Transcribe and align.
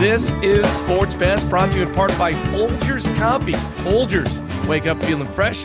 This 0.00 0.28
is 0.42 0.66
Sports 0.78 1.14
Best, 1.14 1.48
brought 1.48 1.70
to 1.70 1.76
you 1.76 1.82
in 1.82 1.94
part 1.94 2.10
by 2.18 2.32
Folgers 2.32 3.06
Coffee. 3.16 3.52
Folgers, 3.52 4.66
wake 4.66 4.86
up 4.86 5.00
feeling 5.04 5.28
fresh. 5.28 5.64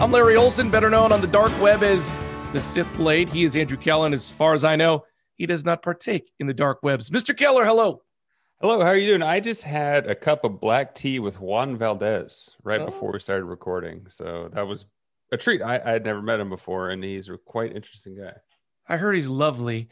I'm 0.00 0.10
Larry 0.10 0.34
Olson, 0.34 0.68
better 0.68 0.90
known 0.90 1.12
on 1.12 1.20
the 1.20 1.28
dark 1.28 1.58
web 1.60 1.84
as 1.84 2.14
the 2.52 2.60
Sith 2.60 2.92
Blade. 2.94 3.28
He 3.28 3.44
is 3.44 3.54
Andrew 3.54 3.78
Keller, 3.78 4.06
and 4.06 4.14
as 4.14 4.28
far 4.28 4.54
as 4.54 4.64
I 4.64 4.74
know, 4.74 5.04
he 5.36 5.46
does 5.46 5.64
not 5.64 5.82
partake 5.82 6.32
in 6.40 6.48
the 6.48 6.52
dark 6.52 6.82
webs. 6.82 7.10
Mr. 7.10 7.34
Keller, 7.34 7.64
hello. 7.64 8.02
Hello, 8.60 8.80
how 8.80 8.88
are 8.88 8.96
you 8.96 9.06
doing? 9.06 9.22
I 9.22 9.38
just 9.38 9.62
had 9.62 10.06
a 10.06 10.14
cup 10.16 10.44
of 10.44 10.60
black 10.60 10.92
tea 10.96 11.20
with 11.20 11.40
Juan 11.40 11.76
Valdez 11.76 12.56
right 12.64 12.80
oh. 12.80 12.86
before 12.86 13.12
we 13.12 13.20
started 13.20 13.44
recording. 13.44 14.06
So 14.08 14.50
that 14.54 14.66
was 14.66 14.86
a 15.30 15.36
treat. 15.36 15.62
I, 15.62 15.78
I 15.78 15.92
had 15.92 16.04
never 16.04 16.20
met 16.20 16.40
him 16.40 16.50
before, 16.50 16.90
and 16.90 17.02
he's 17.04 17.28
a 17.28 17.38
quite 17.38 17.76
interesting 17.76 18.16
guy. 18.16 18.34
I 18.88 18.96
heard 18.96 19.14
he's 19.14 19.28
lovely. 19.28 19.88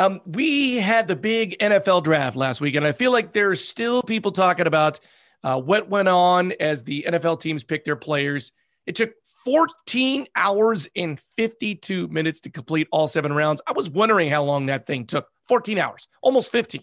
Um, 0.00 0.22
we 0.24 0.76
had 0.76 1.08
the 1.08 1.14
big 1.14 1.58
NFL 1.58 2.04
draft 2.04 2.34
last 2.34 2.62
week, 2.62 2.74
and 2.74 2.86
I 2.86 2.92
feel 2.92 3.12
like 3.12 3.34
there's 3.34 3.62
still 3.62 4.02
people 4.02 4.32
talking 4.32 4.66
about 4.66 4.98
uh, 5.44 5.60
what 5.60 5.90
went 5.90 6.08
on 6.08 6.52
as 6.58 6.82
the 6.82 7.04
NFL 7.06 7.38
teams 7.38 7.62
picked 7.62 7.84
their 7.84 7.96
players. 7.96 8.50
It 8.86 8.96
took 8.96 9.12
14 9.44 10.26
hours 10.36 10.88
and 10.96 11.20
52 11.36 12.08
minutes 12.08 12.40
to 12.40 12.50
complete 12.50 12.88
all 12.90 13.08
seven 13.08 13.34
rounds. 13.34 13.60
I 13.66 13.72
was 13.72 13.90
wondering 13.90 14.30
how 14.30 14.42
long 14.42 14.64
that 14.66 14.86
thing 14.86 15.04
took 15.04 15.28
14 15.44 15.78
hours, 15.78 16.08
almost 16.22 16.50
15. 16.50 16.82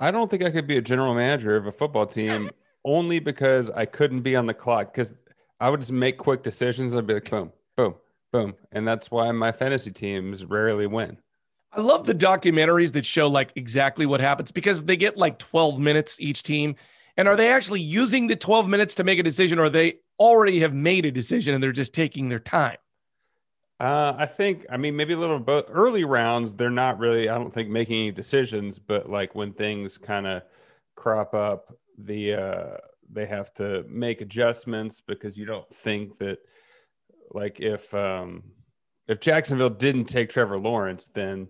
I 0.00 0.10
don't 0.10 0.30
think 0.30 0.42
I 0.42 0.50
could 0.50 0.66
be 0.66 0.78
a 0.78 0.82
general 0.82 1.14
manager 1.14 1.56
of 1.56 1.66
a 1.66 1.72
football 1.72 2.06
team 2.06 2.48
only 2.86 3.18
because 3.18 3.68
I 3.68 3.84
couldn't 3.84 4.22
be 4.22 4.34
on 4.34 4.46
the 4.46 4.54
clock 4.54 4.94
because 4.94 5.14
I 5.60 5.68
would 5.68 5.80
just 5.80 5.92
make 5.92 6.16
quick 6.16 6.42
decisions. 6.42 6.96
I'd 6.96 7.06
be 7.06 7.14
like, 7.14 7.28
boom, 7.28 7.52
boom, 7.76 7.96
boom. 8.32 8.54
And 8.72 8.88
that's 8.88 9.10
why 9.10 9.30
my 9.32 9.52
fantasy 9.52 9.90
teams 9.90 10.46
rarely 10.46 10.86
win. 10.86 11.18
I 11.72 11.80
love 11.80 12.06
the 12.06 12.14
documentaries 12.14 12.92
that 12.92 13.04
show 13.04 13.28
like 13.28 13.52
exactly 13.56 14.06
what 14.06 14.20
happens 14.20 14.50
because 14.50 14.84
they 14.84 14.96
get 14.96 15.16
like 15.16 15.38
12 15.38 15.78
minutes 15.78 16.16
each 16.18 16.42
team. 16.42 16.76
And 17.16 17.28
are 17.28 17.36
they 17.36 17.48
actually 17.48 17.80
using 17.80 18.26
the 18.26 18.36
12 18.36 18.68
minutes 18.68 18.94
to 18.96 19.04
make 19.04 19.18
a 19.18 19.22
decision 19.22 19.58
or 19.58 19.68
they 19.68 19.98
already 20.18 20.60
have 20.60 20.72
made 20.72 21.04
a 21.06 21.10
decision 21.10 21.54
and 21.54 21.62
they're 21.62 21.72
just 21.72 21.94
taking 21.94 22.28
their 22.28 22.38
time? 22.38 22.76
Uh, 23.78 24.14
I 24.16 24.24
think, 24.24 24.64
I 24.70 24.78
mean, 24.78 24.96
maybe 24.96 25.12
a 25.12 25.18
little 25.18 25.38
both. 25.38 25.66
Early 25.68 26.04
rounds, 26.04 26.54
they're 26.54 26.70
not 26.70 26.98
really, 26.98 27.28
I 27.28 27.36
don't 27.36 27.52
think, 27.52 27.68
making 27.68 27.96
any 27.96 28.10
decisions, 28.10 28.78
but 28.78 29.10
like 29.10 29.34
when 29.34 29.52
things 29.52 29.98
kind 29.98 30.26
of 30.26 30.42
crop 30.94 31.34
up, 31.34 31.74
the, 31.98 32.34
uh, 32.34 32.76
they 33.10 33.26
have 33.26 33.52
to 33.54 33.84
make 33.88 34.22
adjustments 34.22 35.02
because 35.06 35.36
you 35.36 35.44
don't 35.44 35.68
think 35.68 36.18
that, 36.18 36.38
like, 37.32 37.60
if, 37.60 37.92
um, 37.94 38.44
if 39.08 39.20
Jacksonville 39.20 39.70
didn't 39.70 40.06
take 40.06 40.30
Trevor 40.30 40.58
Lawrence, 40.58 41.08
then 41.08 41.48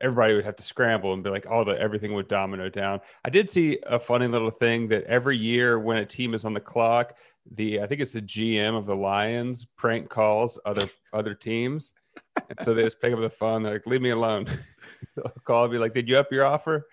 everybody 0.00 0.34
would 0.34 0.44
have 0.44 0.56
to 0.56 0.62
scramble 0.62 1.12
and 1.12 1.22
be 1.22 1.30
like, 1.30 1.46
oh, 1.50 1.64
the 1.64 1.78
everything 1.80 2.12
would 2.14 2.28
domino 2.28 2.68
down. 2.68 3.00
I 3.24 3.30
did 3.30 3.50
see 3.50 3.78
a 3.86 3.98
funny 3.98 4.26
little 4.26 4.50
thing 4.50 4.88
that 4.88 5.04
every 5.04 5.36
year 5.36 5.78
when 5.78 5.98
a 5.98 6.06
team 6.06 6.34
is 6.34 6.44
on 6.44 6.54
the 6.54 6.60
clock, 6.60 7.16
the 7.52 7.80
I 7.80 7.86
think 7.86 8.00
it's 8.00 8.12
the 8.12 8.22
GM 8.22 8.76
of 8.76 8.86
the 8.86 8.96
Lions 8.96 9.66
prank 9.76 10.08
calls 10.08 10.58
other 10.64 10.88
other 11.12 11.34
teams. 11.34 11.92
And 12.36 12.58
so 12.62 12.74
they 12.74 12.82
just 12.82 13.00
pick 13.00 13.12
up 13.12 13.20
the 13.20 13.30
phone. 13.30 13.62
They're 13.62 13.74
like, 13.74 13.86
leave 13.86 14.02
me 14.02 14.10
alone. 14.10 14.46
so 15.08 15.22
I'll 15.24 15.32
call 15.44 15.64
and 15.64 15.72
be 15.72 15.78
like, 15.78 15.94
did 15.94 16.08
you 16.08 16.16
up 16.16 16.32
your 16.32 16.44
offer? 16.44 16.86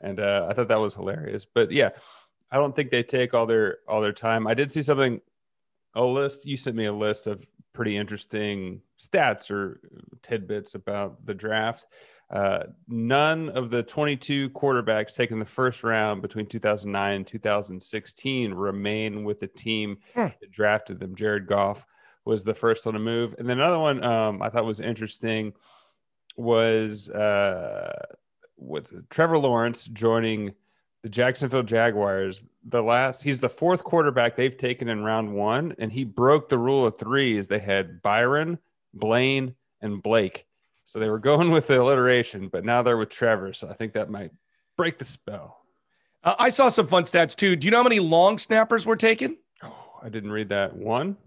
And 0.00 0.20
uh, 0.20 0.46
I 0.48 0.54
thought 0.54 0.68
that 0.68 0.80
was 0.80 0.94
hilarious. 0.94 1.44
But 1.44 1.72
yeah, 1.72 1.90
I 2.50 2.56
don't 2.56 2.74
think 2.74 2.90
they 2.90 3.02
take 3.02 3.34
all 3.34 3.46
their 3.46 3.78
all 3.86 4.00
their 4.00 4.12
time. 4.12 4.46
I 4.46 4.54
did 4.54 4.72
see 4.72 4.82
something 4.82 5.20
a 5.94 6.04
list. 6.04 6.46
You 6.46 6.56
sent 6.56 6.76
me 6.76 6.86
a 6.86 6.92
list 6.92 7.26
of 7.26 7.44
pretty 7.72 7.96
interesting 7.96 8.82
stats 8.98 9.50
or 9.50 9.80
tidbits 10.22 10.74
about 10.74 11.24
the 11.26 11.34
draft. 11.34 11.86
Uh, 12.30 12.64
none 12.88 13.48
of 13.50 13.70
the 13.70 13.82
22 13.82 14.50
quarterbacks 14.50 15.14
taken 15.14 15.38
the 15.38 15.44
first 15.44 15.82
round 15.82 16.20
between 16.20 16.46
2009 16.46 17.14
and 17.14 17.26
2016 17.26 18.52
remain 18.52 19.24
with 19.24 19.40
the 19.40 19.46
team 19.46 19.98
hmm. 20.14 20.26
that 20.40 20.50
drafted 20.50 21.00
them. 21.00 21.14
Jared 21.14 21.46
Goff 21.46 21.86
was 22.24 22.44
the 22.44 22.54
first 22.54 22.84
one 22.84 22.92
to 22.94 23.00
move. 23.00 23.34
And 23.38 23.48
then 23.48 23.58
another 23.58 23.78
one 23.78 24.04
um, 24.04 24.42
I 24.42 24.50
thought 24.50 24.66
was 24.66 24.80
interesting 24.80 25.54
was 26.36 27.08
uh, 27.08 28.04
what's 28.56 28.92
Trevor 29.08 29.38
Lawrence 29.38 29.86
joining 29.86 30.52
the 31.02 31.08
Jacksonville 31.08 31.62
Jaguars. 31.62 32.42
The 32.66 32.82
last, 32.82 33.22
he's 33.22 33.40
the 33.40 33.48
fourth 33.48 33.84
quarterback 33.84 34.36
they've 34.36 34.56
taken 34.56 34.88
in 34.88 35.02
round 35.02 35.32
one, 35.32 35.74
and 35.78 35.90
he 35.90 36.04
broke 36.04 36.50
the 36.50 36.58
rule 36.58 36.86
of 36.86 36.98
threes. 36.98 37.48
they 37.48 37.58
had 37.58 38.02
Byron, 38.02 38.58
Blaine, 38.92 39.54
and 39.80 40.02
Blake 40.02 40.47
so 40.88 40.98
they 40.98 41.10
were 41.10 41.18
going 41.18 41.50
with 41.56 41.66
the 41.66 41.80
alliteration, 41.80 42.48
but 42.48 42.64
now 42.64 42.80
they're 42.80 42.96
with 42.96 43.10
Trevor. 43.10 43.52
So 43.52 43.68
I 43.68 43.74
think 43.74 43.92
that 43.92 44.08
might 44.08 44.32
break 44.76 44.98
the 44.98 45.04
spell. 45.04 45.60
Uh, 46.24 46.34
I 46.38 46.48
saw 46.48 46.70
some 46.70 46.86
fun 46.86 47.04
stats 47.04 47.36
too. 47.36 47.56
Do 47.56 47.66
you 47.66 47.70
know 47.70 47.76
how 47.76 47.82
many 47.82 48.00
long 48.00 48.38
snappers 48.38 48.86
were 48.86 48.96
taken? 48.96 49.36
Oh, 49.62 49.98
I 50.02 50.08
didn't 50.08 50.32
read 50.32 50.48
that. 50.48 50.74
One, 50.74 51.18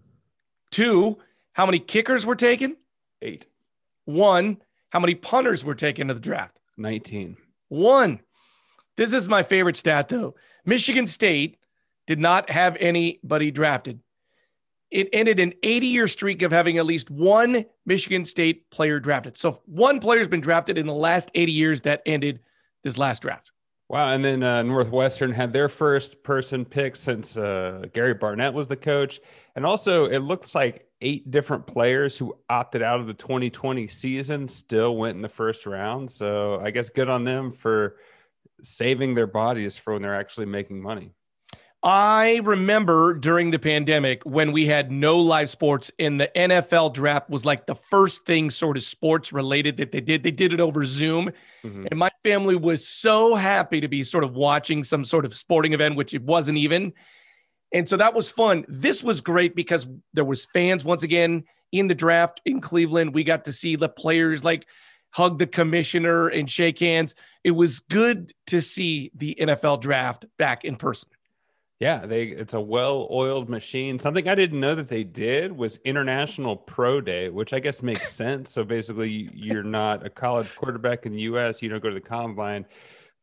two. 0.72 1.18
How 1.54 1.68
many 1.68 1.78
kickers 1.78 2.26
were 2.26 2.36
taken? 2.36 2.76
Eight. 3.22 3.46
One. 4.06 4.58
How 4.90 5.00
many 5.00 5.14
punters 5.14 5.64
were 5.64 5.76
taken 5.76 6.08
to 6.08 6.16
the 6.16 6.20
draft? 6.20 6.58
19. 6.78 7.38
One. 7.70 8.20
This 8.98 9.14
is 9.14 9.30
my 9.30 9.44
favorite 9.44 9.78
stat 9.78 10.10
though. 10.10 10.34
Michigan 10.66 11.06
State 11.06 11.58
did 12.08 12.20
not 12.20 12.50
have 12.50 12.78
anybody 12.80 13.52
drafted 13.52 14.00
it 14.92 15.08
ended 15.14 15.40
an 15.40 15.54
80 15.64 15.88
year 15.88 16.08
streak 16.08 16.42
of 16.42 16.52
having 16.52 16.78
at 16.78 16.86
least 16.86 17.10
one 17.10 17.66
Michigan 17.86 18.26
State 18.26 18.70
player 18.70 19.00
drafted. 19.00 19.38
So 19.38 19.62
one 19.66 20.00
player's 20.00 20.28
been 20.28 20.42
drafted 20.42 20.78
in 20.78 20.86
the 20.86 20.94
last 20.94 21.32
80 21.34 21.52
years 21.52 21.82
that 21.82 22.02
ended 22.06 22.42
this 22.84 22.98
last 22.98 23.22
draft. 23.22 23.52
Wow. 23.88 24.14
And 24.14 24.24
then 24.24 24.44
uh, 24.44 24.64
Northwestern 24.64 25.34
had 25.34 25.52
their 25.52 25.68
first 25.68 26.24
person 26.24 26.64
pick 26.64 26.96
since 26.96 27.36
uh, 27.36 27.84
Gary 27.94 28.14
Barnett 28.14 28.54
was 28.54 28.68
the 28.68 28.78
coach. 28.78 29.20
And 29.56 29.66
also, 29.66 30.06
it 30.06 30.20
looks 30.20 30.56
like 30.56 30.88
eight 31.02 31.30
different 31.30 31.68
players 31.68 32.18
who 32.18 32.38
opted 32.50 32.82
out 32.82 33.00
of 33.00 33.08
the 33.08 33.14
2020 33.14 33.88
season 33.88 34.48
still 34.48 34.96
went 34.96 35.16
in 35.16 35.22
the 35.22 35.28
first 35.30 35.66
round. 35.66 36.10
So 36.10 36.60
I 36.62 36.72
guess 36.72 36.90
good 36.90 37.10
on 37.10 37.26
them 37.26 37.52
for 37.52 37.98
saving 38.62 39.16
their 39.16 39.28
bodies 39.28 39.78
for 39.78 39.94
when 39.94 40.02
they're 40.02 40.20
actually 40.20 40.46
making 40.46 40.82
money. 40.82 41.14
I 41.84 42.42
remember 42.44 43.16
during 43.16 43.50
the 43.50 43.58
pandemic 43.58 44.22
when 44.24 44.52
we 44.52 44.68
had 44.68 44.92
no 44.92 45.18
live 45.18 45.50
sports 45.50 45.90
and 45.98 46.22
the 46.22 46.30
NFL 46.36 46.94
draft 46.94 47.28
was 47.28 47.44
like 47.44 47.66
the 47.66 47.74
first 47.74 48.24
thing 48.24 48.52
sort 48.52 48.78
of 48.78 48.84
sports 48.84 49.34
related 49.34 49.78
that 49.78 49.92
they 49.92 50.02
did. 50.02 50.22
They 50.22 50.32
did 50.32 50.54
it 50.54 50.60
over 50.60 50.86
Zoom. 50.86 51.32
Mm-hmm. 51.64 51.88
And 51.90 52.00
my 52.00 52.12
family 52.24 52.56
was 52.56 52.88
so 52.88 53.34
happy 53.34 53.82
to 53.82 53.88
be 53.88 54.04
sort 54.04 54.24
of 54.24 54.36
watching 54.36 54.84
some 54.84 55.04
sort 55.04 55.26
of 55.26 55.36
sporting 55.36 55.74
event, 55.74 55.96
which 55.96 56.14
it 56.14 56.22
wasn't 56.22 56.60
even. 56.60 56.94
And 57.74 57.90
so 57.90 57.98
that 57.98 58.14
was 58.14 58.30
fun. 58.30 58.64
This 58.68 59.04
was 59.04 59.22
great 59.22 59.56
because 59.56 59.88
there 60.14 60.26
was 60.26 60.46
fans 60.46 60.84
once 60.84 61.02
again 61.02 61.46
in 61.72 61.88
the 61.88 61.96
draft 61.96 62.42
in 62.46 62.62
Cleveland. 62.62 63.16
We 63.16 63.24
got 63.24 63.46
to 63.46 63.54
see 63.54 63.76
the 63.76 63.90
players 63.90 64.44
like 64.44 64.68
hug 65.10 65.40
the 65.40 65.48
commissioner 65.48 66.28
and 66.28 66.48
shake 66.48 66.78
hands. 66.78 67.16
It 67.44 67.52
was 67.52 67.80
good 67.80 68.34
to 68.48 68.62
see 68.62 69.12
the 69.16 69.36
NFL 69.40 69.82
draft 69.82 70.26
back 70.38 70.64
in 70.64 70.76
person. 70.76 71.10
Yeah, 71.82 72.06
they 72.06 72.26
it's 72.26 72.54
a 72.54 72.62
well-oiled 72.62 73.50
machine. 73.50 73.98
Something 73.98 74.30
I 74.30 74.36
didn't 74.36 74.60
know 74.60 74.76
that 74.76 74.88
they 74.88 75.04
did 75.04 75.52
was 75.52 75.80
International 75.84 76.56
Pro 76.56 77.02
Day, 77.02 77.30
which 77.30 77.54
I 77.54 77.60
guess 77.60 77.82
makes 77.82 78.12
sense. 78.16 78.52
So 78.52 78.64
basically, 78.64 79.32
you're 79.34 79.64
not 79.64 80.06
a 80.06 80.10
college 80.12 80.56
quarterback 80.56 81.08
in 81.08 81.14
the 81.14 81.22
U.S. 81.22 81.60
You 81.60 81.70
don't 81.70 81.82
go 81.82 81.90
to 81.90 81.96
the 81.96 82.00
combine. 82.00 82.68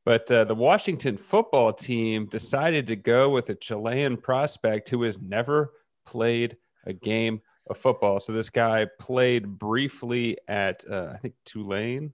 But 0.05 0.29
uh, 0.33 0.43
the 0.43 0.57
Washington 0.57 1.17
football 1.17 1.73
team 1.73 2.27
decided 2.27 2.89
to 2.89 2.97
go 2.97 3.31
with 3.31 3.49
a 3.51 3.55
Chilean 3.55 4.17
prospect 4.17 4.89
who 4.89 5.03
has 5.03 5.21
never 5.21 5.75
played 6.05 6.57
a 6.85 6.93
game 6.93 7.41
of 7.71 7.79
football. 7.79 8.19
So 8.19 8.33
this 8.33 8.51
guy 8.51 8.89
played 8.99 9.57
briefly 9.57 10.37
at 10.49 10.83
uh, 10.91 11.13
I 11.15 11.19
think 11.19 11.35
Tulane. 11.45 12.13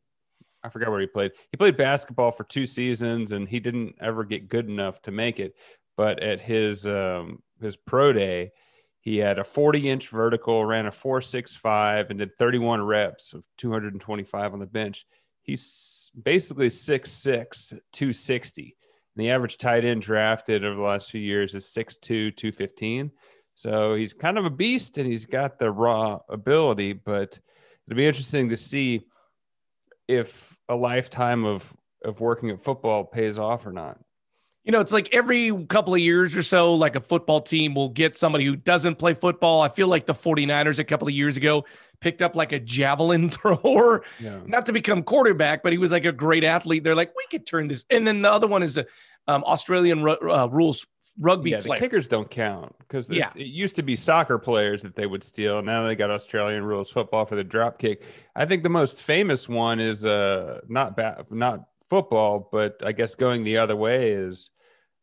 I 0.63 0.69
forgot 0.69 0.91
where 0.91 1.01
he 1.01 1.07
played. 1.07 1.33
He 1.53 1.57
played 1.57 1.79
basketball 1.79 2.33
for 2.33 2.45
two 2.45 2.67
seasons 2.67 3.33
and 3.33 3.49
he 3.49 3.61
didn't 3.61 3.95
ever 4.01 4.25
get 4.25 4.49
good 4.49 4.69
enough 4.69 5.01
to 5.03 5.11
make 5.11 5.41
it 5.41 5.55
but 5.97 6.23
at 6.23 6.41
his 6.41 6.87
um, 6.87 7.43
his 7.61 7.77
pro 7.77 8.13
day, 8.13 8.53
he 9.01 9.19
had 9.19 9.39
a 9.39 9.45
40 9.45 9.91
inch 9.91 10.09
vertical, 10.09 10.65
ran 10.65 10.87
a 10.87 10.91
465, 10.91 12.11
and 12.11 12.19
did 12.19 12.37
31 12.39 12.83
reps 12.83 13.33
of 13.33 13.45
225 13.59 14.53
on 14.53 14.59
the 14.59 14.67
bench. 14.67 15.07
He's 15.43 16.11
basically 16.21 16.69
6'6, 16.69 17.69
260. 17.93 18.77
And 19.15 19.23
the 19.23 19.31
average 19.31 19.59
tight 19.59 19.85
end 19.85 20.01
drafted 20.01 20.65
over 20.65 20.75
the 20.75 20.83
last 20.83 21.11
few 21.11 21.21
years 21.21 21.55
is 21.55 21.67
6'2, 21.67 22.35
215. 22.35 23.11
So 23.55 23.95
he's 23.95 24.15
kind 24.15 24.39
of 24.39 24.47
a 24.47 24.51
beast 24.51 24.97
and 24.97 25.07
he's 25.07 25.27
got 25.27 25.59
the 25.59 25.71
raw 25.71 26.21
ability, 26.29 26.95
but 26.95 27.39
it'll 27.87 27.97
be 27.97 28.07
interesting 28.07 28.49
to 28.49 28.57
see 28.57 29.03
if 30.09 30.57
a 30.69 30.75
lifetime 30.75 31.45
of, 31.45 31.73
of 32.03 32.21
working 32.21 32.51
at 32.51 32.59
football 32.59 33.05
pays 33.05 33.39
off 33.39 33.67
or 33.67 33.73
not 33.73 33.99
you 34.65 34.73
know, 34.73 34.81
it's 34.81 34.93
like 34.93 35.15
every 35.15 35.53
couple 35.67 35.95
of 35.95 36.01
years 36.01 36.35
or 36.35 36.43
so, 36.43 36.75
like 36.75 36.97
a 36.97 37.01
football 37.01 37.41
team 37.41 37.75
will 37.75 37.91
get 37.91 38.17
somebody 38.17 38.47
who 38.47 38.57
doesn't 38.57 38.97
play 38.97 39.13
football. 39.13 39.61
I 39.61 39.69
feel 39.69 39.89
like 39.89 40.07
the 40.07 40.15
49ers 40.15 40.79
a 40.79 40.85
couple 40.85 41.07
of 41.07 41.15
years 41.15 41.37
ago 41.37 41.67
picked 42.01 42.23
up 42.23 42.35
like 42.35 42.53
a 42.53 42.59
javelin 42.59 43.31
thrower, 43.31 44.05
yeah. 44.19 44.41
not 44.47 44.67
to 44.67 44.73
become 44.73 45.03
quarterback, 45.03 45.63
but 45.63 45.73
he 45.73 45.79
was 45.79 45.93
like 45.93 46.07
a 46.07 46.13
great 46.13 46.45
athlete. 46.45 46.83
They're 46.83 46.95
like, 46.95 47.15
we 47.15 47.25
could 47.31 47.47
turn 47.47 47.69
this. 47.69 47.85
And 47.91 48.07
then 48.07 48.23
the 48.23 48.33
other 48.33 48.47
one 48.47 48.63
is 48.63 48.79
a, 48.79 48.87
um, 49.29 49.45
Australian 49.45 50.07
uh, 50.07 50.49
rules 50.51 50.87
rugby 51.19 51.51
yeah, 51.51 51.61
players. 51.61 51.81
The 51.81 51.87
kickers 51.87 52.09
don't 52.09 52.31
count 52.31 52.75
because 52.79 53.09
yeah. 53.09 53.31
it, 53.35 53.43
it, 53.43 53.47
used 53.47 53.77
to 53.77 53.83
be 53.83 53.97
soccer 53.97 54.39
players 54.39 54.83
that 54.83 54.97
they 54.97 55.07
would 55.07 55.23
steal. 55.23 55.63
Now 55.63 55.87
they 55.87 55.95
got 55.95 56.11
Australian 56.11 56.65
rules 56.65 56.91
football 56.91 57.25
for 57.25 57.37
the 57.37 57.45
drop 57.45 57.79
kick. 57.79 58.03
I 58.35 58.45
think 58.45 58.63
the 58.63 58.69
most 58.69 59.03
famous 59.03 59.49
one 59.49 59.81
is 59.81 60.05
uh 60.05 60.61
not 60.69 60.97
ba- 60.97 61.25
not 61.31 61.69
football, 61.89 62.49
but 62.51 62.81
I 62.85 62.93
guess 62.93 63.15
going 63.15 63.45
the 63.45 63.59
other 63.59 63.77
way 63.77 64.11
is 64.11 64.51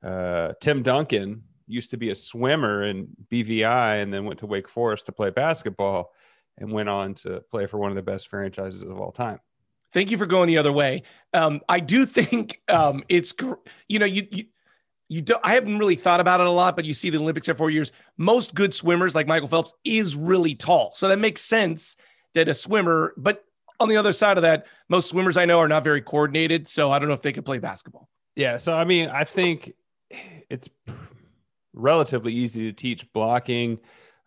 uh, 0.03 0.53
Tim 0.62 0.81
Duncan 0.81 1.44
used 1.68 1.92
to 1.92 1.98
be 1.98 2.09
a 2.09 2.15
swimmer 2.15 2.83
in 2.83 3.07
BVI 3.31 4.01
and 4.01 4.13
then 4.13 4.25
went 4.25 4.39
to 4.39 4.45
Wake 4.45 4.68
Forest 4.68 5.06
to 5.07 5.12
play 5.12 5.30
basketball 5.30 6.12
and 6.57 6.71
went 6.71 6.89
on 6.89 7.13
to 7.15 7.42
play 7.50 7.65
for 7.65 7.77
one 7.77 7.92
of 7.92 7.95
the 7.95 8.01
best 8.01 8.27
franchises 8.27 8.81
of 8.83 9.00
all 9.00 9.12
time. 9.12 9.39
Thank 9.94 10.12
you 10.12 10.18
for 10.18 10.25
going 10.25 10.48
the 10.48 10.57
other 10.57 10.71
way. 10.71 11.03
Um, 11.33 11.62
I 11.68 11.80
do 11.80 12.06
think 12.06 12.62
um, 12.69 13.03
it's 13.09 13.33
you 13.88 14.00
know 14.00 14.06
you, 14.06 14.27
you 14.31 14.45
you 15.09 15.21
don't 15.21 15.42
I 15.44 15.53
haven't 15.56 15.77
really 15.77 15.95
thought 15.95 16.21
about 16.21 16.39
it 16.39 16.48
a 16.48 16.51
lot, 16.51 16.75
but 16.75 16.86
you 16.86 16.94
see 16.94 17.09
the 17.09 17.18
Olympics 17.18 17.50
every 17.50 17.57
four 17.57 17.69
years. 17.69 17.92
Most 18.18 18.56
good 18.56 18.74
swimmers, 18.74 19.13
like 19.13 19.27
Michael 19.27 19.50
Phelps, 19.50 19.74
is 19.83 20.15
really 20.15 20.56
tall. 20.56 20.94
So 20.95 21.09
that 21.09 21.19
makes 21.19 21.42
sense 21.42 21.98
that 22.33 22.48
a 22.48 22.53
swimmer, 22.53 23.13
but 23.18 23.44
on 23.81 23.89
the 23.89 23.98
other 23.98 24.13
side 24.13 24.38
of 24.38 24.44
that, 24.44 24.68
most 24.88 25.09
swimmers 25.09 25.36
I 25.36 25.44
know 25.44 25.59
are 25.59 25.68
not 25.68 25.83
very 25.83 26.01
coordinated. 26.01 26.68
So 26.68 26.92
I 26.92 27.00
don't 27.00 27.09
know 27.09 27.13
if 27.13 27.21
they 27.21 27.33
could 27.33 27.44
play 27.44 27.57
basketball. 27.57 28.07
Yeah. 28.38 28.56
So 28.57 28.74
I 28.74 28.86
mean, 28.86 29.09
I 29.09 29.25
think 29.25 29.74
it's 30.50 30.69
relatively 31.74 32.34
easy 32.34 32.63
to 32.66 32.74
teach 32.74 33.12
blocking. 33.13 33.80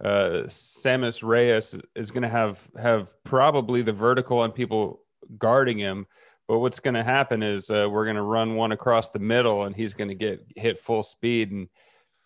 Uh, 0.03 0.45
Sammis 0.49 1.23
Reyes 1.23 1.77
is 1.95 2.11
going 2.11 2.23
to 2.23 2.29
have 2.29 2.69
have 2.81 3.13
probably 3.25 3.83
the 3.83 3.93
vertical 3.93 4.41
on 4.41 4.53
people 4.53 5.01
guarding 5.39 5.79
him 5.79 6.07
but 6.47 6.59
what's 6.59 6.81
going 6.81 6.95
to 6.95 7.03
happen 7.03 7.43
is 7.43 7.71
uh, 7.71 7.89
we're 7.91 8.05
going 8.05 8.17
to 8.17 8.23
run 8.23 8.55
one 8.55 8.73
across 8.73 9.09
the 9.09 9.19
middle, 9.19 9.65
and 9.65 9.75
he's 9.75 9.95
going 9.95 10.09
to 10.09 10.15
get 10.15 10.47
hit 10.57 10.79
full 10.79 11.03
speed, 11.03 11.51
and 11.51 11.69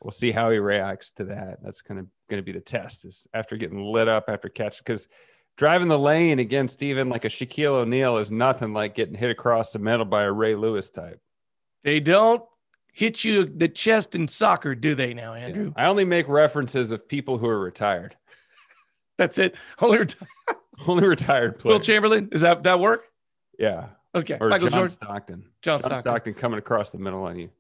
we'll 0.03 0.11
see 0.11 0.33
how 0.33 0.51
he 0.51 0.59
reacts 0.59 1.13
to 1.13 1.25
that. 1.25 1.63
That's 1.63 1.83
kind 1.83 2.01
of 2.01 2.07
going 2.29 2.43
to 2.43 2.45
be 2.45 2.53
the 2.53 2.61
test. 2.61 3.05
Is 3.05 3.29
after 3.33 3.57
getting 3.57 3.83
lit 3.83 4.09
up 4.09 4.25
after 4.29 4.49
catch 4.49 4.79
because 4.79 5.07
driving 5.57 5.89
the 5.89 5.99
lane 5.99 6.41
against 6.41 6.83
even 6.83 7.09
like 7.09 7.25
a 7.25 7.29
Shaquille 7.29 7.83
O'Neal 7.83 8.19
is 8.19 8.33
nothing 8.33 8.73
like 8.73 8.97
getting 8.97 9.15
hit 9.15 9.31
across 9.31 9.73
the 9.73 9.79
middle 9.79 10.05
by 10.05 10.25
a 10.25 10.33
Ray 10.33 10.57
Lewis 10.57 10.91
type. 10.91 11.21
They 11.85 12.01
don't 12.01 12.43
hit 12.99 13.23
you 13.23 13.45
the 13.45 13.69
chest 13.69 14.17
in 14.17 14.27
soccer, 14.27 14.75
do 14.75 14.97
they 14.97 15.15
now, 15.15 15.33
Andrew? 15.33 15.67
Yeah. 15.67 15.85
I 15.85 15.87
only 15.87 16.05
make 16.05 16.27
references 16.27 16.91
of 16.91 17.07
people 17.07 17.39
who 17.39 17.49
are 17.49 17.61
retired. 17.61 18.17
That's 19.17 19.39
it. 19.39 19.55
Only 19.81 19.99
retired. 19.99 20.29
only 20.89 21.07
retired 21.07 21.61
players. 21.61 21.75
Wilt 21.75 21.83
Chamberlain. 21.85 22.29
Is 22.33 22.41
that 22.41 22.65
that 22.65 22.81
work? 22.81 23.05
Yeah. 23.57 23.87
Okay. 24.17 24.37
Or 24.41 24.49
Michael 24.49 24.69
John 24.69 24.79
Jordan. 24.79 24.89
Stockton. 24.89 25.45
John, 25.63 25.81
John 25.81 25.91
Stockton. 25.91 26.03
Stockton 26.03 26.35
coming 26.35 26.59
across 26.59 26.91
the 26.91 26.99
middle 26.99 27.23
on 27.23 27.39
you. 27.39 27.51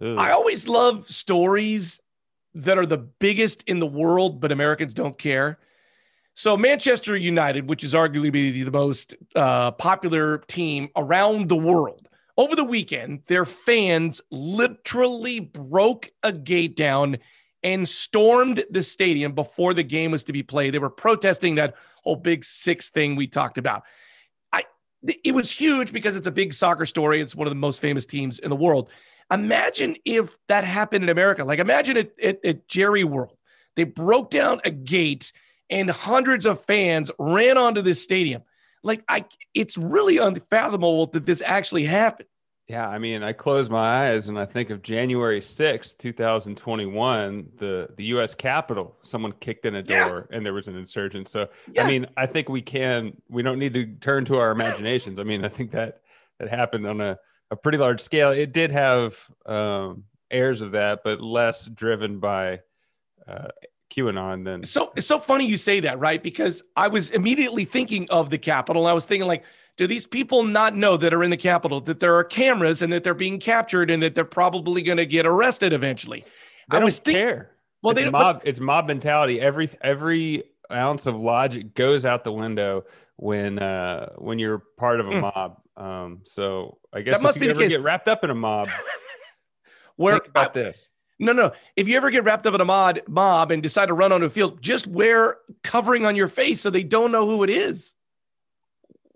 Ugh. 0.00 0.18
I 0.18 0.32
always 0.32 0.66
love 0.66 1.08
stories 1.08 2.00
that 2.54 2.76
are 2.76 2.86
the 2.86 2.98
biggest 2.98 3.62
in 3.68 3.78
the 3.78 3.86
world, 3.86 4.40
but 4.40 4.50
Americans 4.50 4.94
don't 4.94 5.16
care. 5.16 5.60
So 6.34 6.56
Manchester 6.56 7.16
United, 7.16 7.68
which 7.68 7.84
is 7.84 7.94
arguably 7.94 8.64
the 8.64 8.70
most 8.72 9.14
uh, 9.36 9.70
popular 9.70 10.38
team 10.48 10.88
around 10.96 11.48
the 11.48 11.56
world, 11.56 12.08
over 12.36 12.54
the 12.54 12.64
weekend, 12.64 13.22
their 13.26 13.44
fans 13.44 14.20
literally 14.30 15.40
broke 15.40 16.10
a 16.22 16.32
gate 16.32 16.76
down 16.76 17.18
and 17.62 17.88
stormed 17.88 18.64
the 18.70 18.82
stadium 18.82 19.32
before 19.32 19.74
the 19.74 19.82
game 19.82 20.10
was 20.10 20.24
to 20.24 20.32
be 20.32 20.42
played. 20.42 20.74
They 20.74 20.78
were 20.78 20.90
protesting 20.90 21.56
that 21.56 21.74
whole 22.02 22.16
big 22.16 22.44
six 22.44 22.90
thing 22.90 23.16
we 23.16 23.26
talked 23.26 23.58
about. 23.58 23.82
I 24.52 24.64
it 25.24 25.34
was 25.34 25.50
huge 25.50 25.92
because 25.92 26.14
it's 26.14 26.26
a 26.26 26.32
big 26.32 26.52
soccer 26.52 26.86
story. 26.86 27.20
It's 27.20 27.34
one 27.34 27.46
of 27.46 27.50
the 27.50 27.56
most 27.56 27.80
famous 27.80 28.06
teams 28.06 28.38
in 28.38 28.50
the 28.50 28.56
world. 28.56 28.90
Imagine 29.32 29.96
if 30.04 30.36
that 30.46 30.62
happened 30.62 31.04
in 31.04 31.10
America. 31.10 31.44
Like 31.44 31.58
imagine 31.58 31.96
it 31.96 32.14
at, 32.22 32.44
at 32.44 32.68
Jerry 32.68 33.04
World. 33.04 33.36
They 33.74 33.84
broke 33.84 34.30
down 34.30 34.60
a 34.64 34.70
gate 34.70 35.32
and 35.70 35.90
hundreds 35.90 36.46
of 36.46 36.64
fans 36.64 37.10
ran 37.18 37.58
onto 37.58 37.82
this 37.82 38.02
stadium. 38.02 38.42
Like 38.86 39.04
I 39.08 39.24
it's 39.54 39.76
really 39.76 40.18
unfathomable 40.18 41.08
that 41.08 41.26
this 41.26 41.42
actually 41.44 41.84
happened. 41.84 42.28
Yeah, 42.68 42.88
I 42.88 42.98
mean, 42.98 43.22
I 43.22 43.32
close 43.32 43.70
my 43.70 44.08
eyes 44.08 44.28
and 44.28 44.36
I 44.36 44.44
think 44.44 44.70
of 44.70 44.82
January 44.82 45.40
6th, 45.40 45.98
2021, 45.98 47.48
the 47.58 47.88
the 47.96 48.04
US 48.06 48.34
Capitol, 48.34 48.96
someone 49.02 49.32
kicked 49.40 49.66
in 49.66 49.76
a 49.76 49.82
door 49.82 50.26
yeah. 50.28 50.36
and 50.36 50.44
there 50.44 50.52
was 50.52 50.66
an 50.66 50.76
insurgent. 50.76 51.28
So, 51.28 51.48
yeah. 51.72 51.84
I 51.84 51.86
mean, 51.86 52.06
I 52.16 52.26
think 52.26 52.48
we 52.48 52.62
can 52.62 53.20
we 53.28 53.42
don't 53.42 53.58
need 53.58 53.74
to 53.74 53.86
turn 53.96 54.24
to 54.26 54.38
our 54.38 54.50
imaginations. 54.50 55.20
I 55.20 55.22
mean, 55.24 55.44
I 55.44 55.48
think 55.48 55.70
that 55.72 56.00
that 56.38 56.48
happened 56.48 56.86
on 56.86 57.00
a 57.00 57.18
a 57.50 57.56
pretty 57.56 57.78
large 57.78 58.00
scale. 58.00 58.30
It 58.30 58.52
did 58.52 58.72
have 58.72 59.16
um, 59.46 60.04
airs 60.30 60.60
of 60.60 60.72
that, 60.72 61.00
but 61.04 61.20
less 61.20 61.66
driven 61.66 62.18
by 62.18 62.60
uh, 63.28 63.48
QAnon 63.96 64.44
than. 64.44 64.64
So 64.64 64.92
it's 64.96 65.06
so 65.06 65.18
funny 65.18 65.46
you 65.46 65.56
say 65.56 65.80
that, 65.80 65.98
right? 65.98 66.22
Because 66.22 66.62
I 66.76 66.88
was 66.88 67.10
immediately 67.10 67.64
thinking 67.64 68.06
of 68.10 68.30
the 68.30 68.38
Capitol. 68.38 68.86
I 68.86 68.92
was 68.92 69.06
thinking 69.06 69.26
like, 69.26 69.44
do 69.76 69.86
these 69.86 70.06
people 70.06 70.42
not 70.42 70.74
know 70.74 70.96
that 70.96 71.12
are 71.12 71.22
in 71.22 71.30
the 71.30 71.36
Capitol 71.36 71.80
that 71.82 72.00
there 72.00 72.14
are 72.16 72.24
cameras 72.24 72.82
and 72.82 72.92
that 72.92 73.04
they're 73.04 73.14
being 73.14 73.38
captured 73.38 73.90
and 73.90 74.02
that 74.02 74.14
they're 74.14 74.24
probably 74.24 74.82
going 74.82 74.98
to 74.98 75.06
get 75.06 75.26
arrested 75.26 75.72
eventually? 75.72 76.24
They 76.70 76.78
I 76.78 76.84
was 76.84 76.98
thinking. 76.98 77.22
Care. 77.22 77.50
Well, 77.82 77.92
it's 77.92 78.00
they 78.00 78.10
mob. 78.10 78.40
But, 78.40 78.48
it's 78.48 78.60
mob 78.60 78.86
mentality. 78.86 79.40
Every 79.40 79.68
every 79.80 80.44
ounce 80.72 81.06
of 81.06 81.20
logic 81.20 81.74
goes 81.74 82.04
out 82.04 82.24
the 82.24 82.32
window 82.32 82.84
when 83.16 83.58
uh 83.58 84.10
when 84.16 84.38
you're 84.38 84.62
part 84.76 85.00
of 85.00 85.06
a 85.06 85.10
mm. 85.10 85.20
mob. 85.20 85.60
Um, 85.76 86.20
so 86.24 86.78
I 86.92 87.02
guess 87.02 87.18
that 87.18 87.22
must 87.22 87.38
be 87.38 87.46
the 87.48 87.54
case. 87.54 87.72
get 87.72 87.82
wrapped 87.82 88.08
up 88.08 88.24
in 88.24 88.30
a 88.30 88.34
mob, 88.34 88.68
where 89.96 90.14
think 90.14 90.28
about 90.28 90.56
I, 90.56 90.62
this. 90.62 90.88
No, 91.18 91.32
no. 91.32 91.52
If 91.76 91.88
you 91.88 91.96
ever 91.96 92.10
get 92.10 92.24
wrapped 92.24 92.46
up 92.46 92.54
in 92.54 92.60
a 92.60 92.64
mod 92.64 93.02
mob 93.08 93.50
and 93.50 93.62
decide 93.62 93.86
to 93.86 93.94
run 93.94 94.12
onto 94.12 94.26
a 94.26 94.30
field, 94.30 94.60
just 94.60 94.86
wear 94.86 95.38
covering 95.62 96.04
on 96.04 96.16
your 96.16 96.28
face 96.28 96.60
so 96.60 96.70
they 96.70 96.82
don't 96.82 97.12
know 97.12 97.26
who 97.26 97.42
it 97.42 97.50
is. 97.50 97.94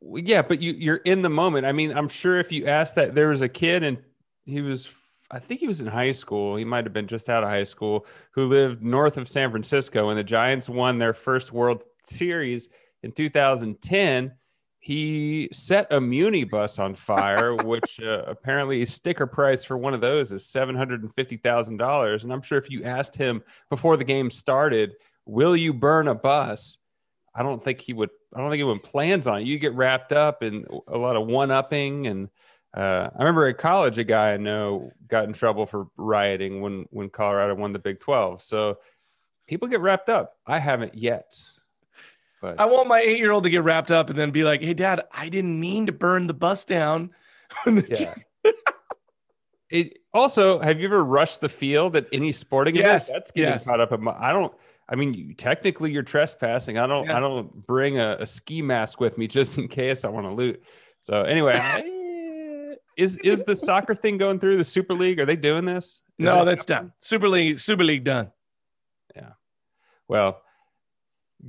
Yeah, 0.03 0.43
but 0.43 0.63
you 0.63 0.73
you're 0.73 0.97
in 0.97 1.21
the 1.23 1.29
moment. 1.29 1.67
I 1.67 1.73
mean, 1.73 1.93
I'm 1.93 2.09
sure 2.09 2.41
if 2.41 2.53
you 2.53 2.67
asked 2.67 2.95
that, 2.95 3.15
there 3.15 3.29
was 3.29 3.43
a 3.43 3.49
kid 3.49 3.83
and 3.83 3.99
he 4.47 4.63
was, 4.63 4.91
I 5.31 5.39
think 5.39 5.61
he 5.61 5.69
was 5.69 5.83
in 5.83 5.87
high 5.87 6.13
school. 6.13 6.57
He 6.57 6.65
might 6.65 6.85
have 6.85 6.95
been 6.95 7.07
just 7.07 7.29
out 7.29 7.43
of 7.43 7.51
high 7.51 7.65
school 7.65 8.07
who 8.33 8.47
lived 8.47 8.83
north 8.83 9.19
of 9.19 9.29
San 9.29 9.51
Francisco, 9.51 10.09
and 10.09 10.19
the 10.19 10.25
Giants 10.25 10.69
won 10.71 10.99
their 10.99 11.13
first 11.13 11.53
World 11.53 11.83
Series 12.05 12.71
in 13.03 13.13
2010 13.13 14.33
he 14.81 15.49
set 15.53 15.93
a 15.93 16.01
Muni 16.01 16.45
bus 16.45 16.79
on 16.79 16.95
fire, 16.95 17.55
which 17.65 18.01
uh, 18.01 18.25
apparently 18.27 18.85
sticker 18.87 19.27
price 19.27 19.63
for 19.63 19.77
one 19.77 19.95
of 19.95 20.01
those 20.01 20.33
is 20.33 20.47
seven 20.47 20.75
hundred 20.75 21.03
and 21.03 21.15
fifty 21.15 21.37
thousand 21.37 21.77
dollars. 21.77 22.25
And 22.25 22.33
I'm 22.33 22.43
sure 22.43 22.59
if 22.59 22.71
you 22.71 22.85
asked 22.85 23.15
him 23.15 23.43
before 23.69 23.97
the 23.97 24.05
game 24.05 24.31
started, 24.31 24.95
"Will 25.27 25.57
you 25.57 25.73
burn 25.73 26.09
a 26.09 26.15
bus?" 26.15 26.79
I 27.35 27.43
don't 27.43 27.63
think 27.63 27.81
he 27.81 27.93
would. 27.93 28.11
I 28.35 28.41
don't 28.41 28.49
think 28.49 28.59
he 28.59 28.65
would 28.65 28.83
plans 28.83 29.27
on 29.27 29.43
it. 29.43 29.47
You 29.47 29.59
get 29.59 29.75
wrapped 29.75 30.13
up 30.13 30.43
in 30.43 30.65
a 30.89 30.99
lot 30.99 31.17
of 31.17 31.27
one 31.27 31.51
upping, 31.51 32.07
and 32.07 32.29
uh, 32.75 33.11
I 33.15 33.19
remember 33.19 33.47
at 33.49 33.59
college, 33.59 33.99
a 33.99 34.05
guy 34.05 34.33
I 34.33 34.39
know 34.39 34.93
got 35.09 35.25
in 35.25 35.35
trouble 35.35 35.67
for 35.67 35.89
rioting 35.97 36.63
when 36.63 36.87
when 36.91 37.11
Colorado 37.11 37.55
won 37.55 37.73
the 37.73 37.79
Big 37.79 38.01
Twelve. 38.01 38.41
So 38.41 38.79
people 39.47 39.69
get 39.69 39.81
wrapped 39.81 40.09
up. 40.09 40.37
I 40.47 40.59
haven't 40.59 40.95
yet. 40.95 41.35
But 42.41 42.59
I 42.59 42.67
want 42.67 42.89
my 42.89 43.01
eight 43.01 43.19
year 43.19 43.33
old 43.33 43.45
to 43.45 43.51
get 43.51 43.63
wrapped 43.63 43.91
up 43.91 44.09
and 44.11 44.19
then 44.19 44.31
be 44.31 44.45
like, 44.45 44.63
"Hey, 44.63 44.75
Dad, 44.75 45.03
I 45.13 45.29
didn't 45.29 45.61
mean 45.61 45.87
to 45.87 45.93
burn 45.93 46.27
the 46.27 46.35
bus 46.35 46.65
down." 46.65 47.11
yeah. 47.67 48.15
it 49.71 49.99
also, 50.15 50.59
have 50.59 50.81
you 50.81 50.87
ever 50.87 51.05
rushed 51.05 51.43
the 51.43 51.49
field 51.49 51.97
at 51.97 52.07
any 52.13 52.33
sporting 52.33 52.77
yes, 52.77 53.09
event? 53.09 53.17
That's 53.17 53.31
getting 53.31 53.53
yes. 53.53 53.65
caught 53.65 53.81
up 53.81 53.93
in 53.93 54.03
my. 54.03 54.17
I 54.19 54.33
don't. 54.33 54.53
I 54.89 54.97
mean, 54.97 55.15
you, 55.15 55.35
technically, 55.35 55.93
you're 55.93 56.03
trespassing. 56.03 56.79
I 56.79 56.87
don't. 56.87 57.07
Yeah. 57.07 57.19
I 57.19 57.21
don't 57.21 57.67
bring 57.67 57.99
a, 57.99 58.17
a, 58.21 58.27
ski 58.27 58.63
mask 58.63 59.01
with 59.01 59.19
me 59.19 59.27
just 59.29 59.59
in 59.59 59.69
case 59.69 60.05
I 60.05 60.09
want 60.09 60.27
to 60.27 60.33
loot. 60.33 60.63
So 61.03 61.23
anyway, 61.23 61.55
I, 61.57 61.81
eh, 61.81 62.75
is 62.97 63.19
is 63.19 63.45
the 63.45 63.55
soccer 63.55 63.95
thing 63.95 64.17
going 64.17 64.41
through 64.41 64.57
the 64.57 64.65
Super 64.65 64.95
League? 64.95 65.21
Are 65.21 65.27
they 65.27 65.37
doing 65.37 65.67
this? 65.67 66.05
Is 66.19 66.25
no, 66.25 66.47
that's 66.47 66.65
done. 66.65 66.93
Super 67.01 67.29
League. 67.29 67.59
Super 67.61 67.85
League 67.85 68.05
done. 68.05 68.31
Yeah. 69.15 69.31
Well, 70.09 70.43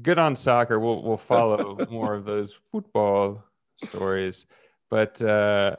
good 0.01 0.19
on 0.19 0.36
soccer. 0.36 0.79
We'll 0.79 1.01
we'll 1.01 1.17
follow 1.17 1.86
more 1.89 2.15
of 2.15 2.25
those 2.25 2.53
football 2.53 3.43
stories. 3.83 4.45
But 4.89 5.21
uh, 5.21 5.77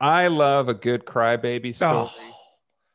I 0.00 0.26
love 0.28 0.68
a 0.68 0.74
good 0.74 1.04
crybaby 1.04 1.76
story. 1.76 1.92
Oh. 1.92 2.38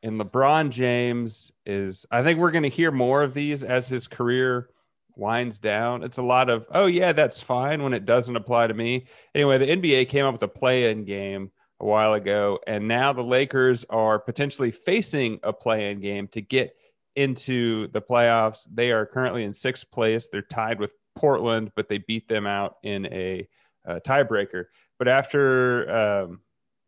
And 0.03 0.19
LeBron 0.19 0.69
James 0.69 1.51
is, 1.65 2.05
I 2.11 2.23
think 2.23 2.39
we're 2.39 2.51
going 2.51 2.63
to 2.63 2.69
hear 2.69 2.91
more 2.91 3.23
of 3.23 3.33
these 3.33 3.63
as 3.63 3.87
his 3.87 4.07
career 4.07 4.69
winds 5.15 5.59
down. 5.59 6.03
It's 6.03 6.17
a 6.17 6.23
lot 6.23 6.49
of, 6.49 6.67
oh, 6.71 6.85
yeah, 6.85 7.13
that's 7.13 7.41
fine 7.41 7.81
when 7.81 7.93
it 7.93 8.05
doesn't 8.05 8.35
apply 8.35 8.67
to 8.67 8.73
me. 8.73 9.07
Anyway, 9.33 9.57
the 9.57 9.67
NBA 9.67 10.09
came 10.09 10.25
up 10.25 10.33
with 10.33 10.43
a 10.43 10.47
play 10.47 10.91
in 10.91 11.03
game 11.03 11.51
a 11.79 11.85
while 11.85 12.13
ago, 12.13 12.59
and 12.67 12.87
now 12.87 13.13
the 13.13 13.23
Lakers 13.23 13.85
are 13.89 14.19
potentially 14.19 14.71
facing 14.71 15.39
a 15.43 15.53
play 15.53 15.91
in 15.91 15.99
game 15.99 16.27
to 16.29 16.41
get 16.41 16.75
into 17.17 17.87
the 17.89 18.01
playoffs. 18.01 18.67
They 18.73 18.91
are 18.91 19.05
currently 19.05 19.43
in 19.43 19.53
sixth 19.53 19.91
place. 19.91 20.27
They're 20.31 20.41
tied 20.41 20.79
with 20.79 20.93
Portland, 21.15 21.71
but 21.75 21.89
they 21.89 21.97
beat 21.97 22.29
them 22.29 22.47
out 22.47 22.77
in 22.83 23.07
a, 23.07 23.47
a 23.85 23.99
tiebreaker. 23.99 24.65
But 24.97 25.07
after 25.07 25.89
um, 26.23 26.41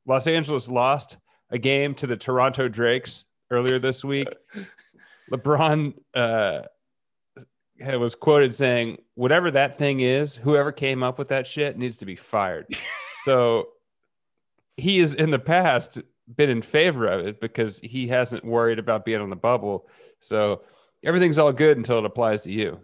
Los 0.05 0.27
Angeles 0.27 0.69
lost 0.69 1.17
a 1.49 1.57
game 1.57 1.93
to 1.95 2.07
the 2.07 2.17
Toronto 2.17 2.67
Drakes 2.67 3.25
earlier 3.51 3.79
this 3.79 4.03
week. 4.03 4.27
LeBron 5.31 5.93
uh, 6.13 6.61
was 7.79 8.15
quoted 8.15 8.55
saying, 8.55 8.97
"Whatever 9.15 9.51
that 9.51 9.77
thing 9.77 9.99
is, 9.99 10.35
whoever 10.35 10.71
came 10.71 11.03
up 11.03 11.19
with 11.19 11.29
that 11.29 11.47
shit 11.47 11.77
needs 11.77 11.97
to 11.97 12.05
be 12.05 12.15
fired." 12.15 12.67
so 13.25 13.69
he 14.77 14.99
is 14.99 15.13
in 15.13 15.29
the 15.29 15.39
past 15.39 15.99
been 16.35 16.49
in 16.49 16.61
favor 16.61 17.07
of 17.07 17.25
it 17.25 17.41
because 17.41 17.79
he 17.79 18.07
hasn't 18.07 18.45
worried 18.45 18.79
about 18.79 19.05
being 19.05 19.21
on 19.21 19.29
the 19.29 19.35
bubble. 19.35 19.87
So 20.19 20.63
everything's 21.03 21.37
all 21.37 21.51
good 21.51 21.77
until 21.77 21.99
it 21.99 22.05
applies 22.05 22.43
to 22.43 22.51
you. 22.51 22.79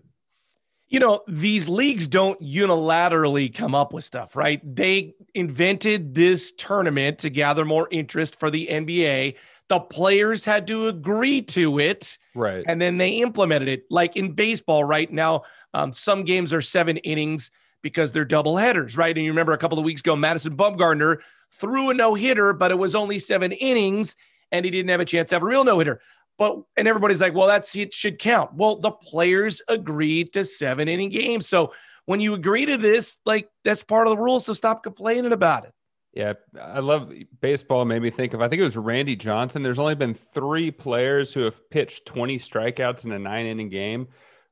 You 0.87 0.99
know, 0.99 1.21
these 1.27 1.67
leagues 1.67 2.07
don't 2.07 2.39
unilaterally 2.41 3.53
come 3.53 3.73
up 3.73 3.91
with 3.91 4.03
stuff, 4.03 4.35
right? 4.35 4.61
They 4.63 5.15
invented 5.33 6.13
this 6.13 6.51
tournament 6.51 7.19
to 7.19 7.29
gather 7.29 7.65
more 7.65 7.87
interest 7.89 8.39
for 8.39 8.51
the 8.51 8.67
NBA. 8.67 9.35
The 9.67 9.79
players 9.79 10.45
had 10.45 10.67
to 10.67 10.87
agree 10.87 11.41
to 11.41 11.79
it. 11.79 12.19
Right. 12.35 12.63
And 12.67 12.79
then 12.79 12.97
they 12.97 13.09
implemented 13.09 13.67
it. 13.67 13.85
Like 13.89 14.15
in 14.15 14.33
baseball 14.33 14.83
right 14.83 15.11
now, 15.11 15.43
um, 15.73 15.91
some 15.91 16.23
games 16.23 16.53
are 16.53 16.61
seven 16.61 16.97
innings 16.97 17.49
because 17.85 18.11
they're 18.11 18.25
double 18.25 18.55
headers, 18.55 18.97
right? 18.97 19.15
And 19.15 19.23
you 19.23 19.31
remember 19.31 19.53
a 19.53 19.59
couple 19.59 19.77
of 19.77 19.85
weeks 19.85 20.01
ago, 20.01 20.15
Madison 20.15 20.57
Bumgarner 20.57 21.19
threw 21.51 21.91
a 21.91 21.93
no 21.93 22.15
hitter, 22.15 22.51
but 22.51 22.71
it 22.71 22.79
was 22.79 22.95
only 22.95 23.19
seven 23.19 23.51
innings 23.51 24.15
and 24.51 24.65
he 24.65 24.71
didn't 24.71 24.89
have 24.89 25.01
a 25.01 25.05
chance 25.05 25.29
to 25.29 25.35
have 25.35 25.43
a 25.43 25.45
real 25.45 25.63
no 25.63 25.77
hitter. 25.77 26.01
But 26.39 26.63
and 26.75 26.87
everybody's 26.87 27.21
like, 27.21 27.35
well, 27.35 27.45
that's 27.45 27.75
it 27.75 27.93
should 27.93 28.17
count. 28.17 28.55
Well, 28.55 28.77
the 28.77 28.89
players 28.89 29.61
agreed 29.67 30.33
to 30.33 30.45
seven 30.45 30.87
inning 30.87 31.09
games. 31.09 31.47
So 31.47 31.73
when 32.05 32.21
you 32.21 32.33
agree 32.33 32.65
to 32.65 32.75
this, 32.75 33.19
like 33.23 33.49
that's 33.63 33.83
part 33.83 34.07
of 34.07 34.17
the 34.17 34.17
rules. 34.17 34.47
So 34.47 34.53
stop 34.53 34.81
complaining 34.81 35.31
about 35.31 35.65
it. 35.65 35.73
Yeah, 36.11 36.33
I 36.59 36.79
love 36.79 37.13
baseball. 37.39 37.85
Made 37.85 38.01
me 38.01 38.09
think 38.09 38.33
of 38.33 38.41
I 38.41 38.47
think 38.49 38.61
it 38.61 38.63
was 38.63 38.77
Randy 38.77 39.15
Johnson. 39.15 39.61
There's 39.61 39.77
only 39.77 39.93
been 39.93 40.15
three 40.15 40.71
players 40.71 41.35
who 41.35 41.41
have 41.41 41.69
pitched 41.69 42.07
20 42.07 42.39
strikeouts 42.39 43.05
in 43.05 43.11
a 43.11 43.19
nine 43.19 43.45
inning 43.45 43.69
game. 43.69 44.07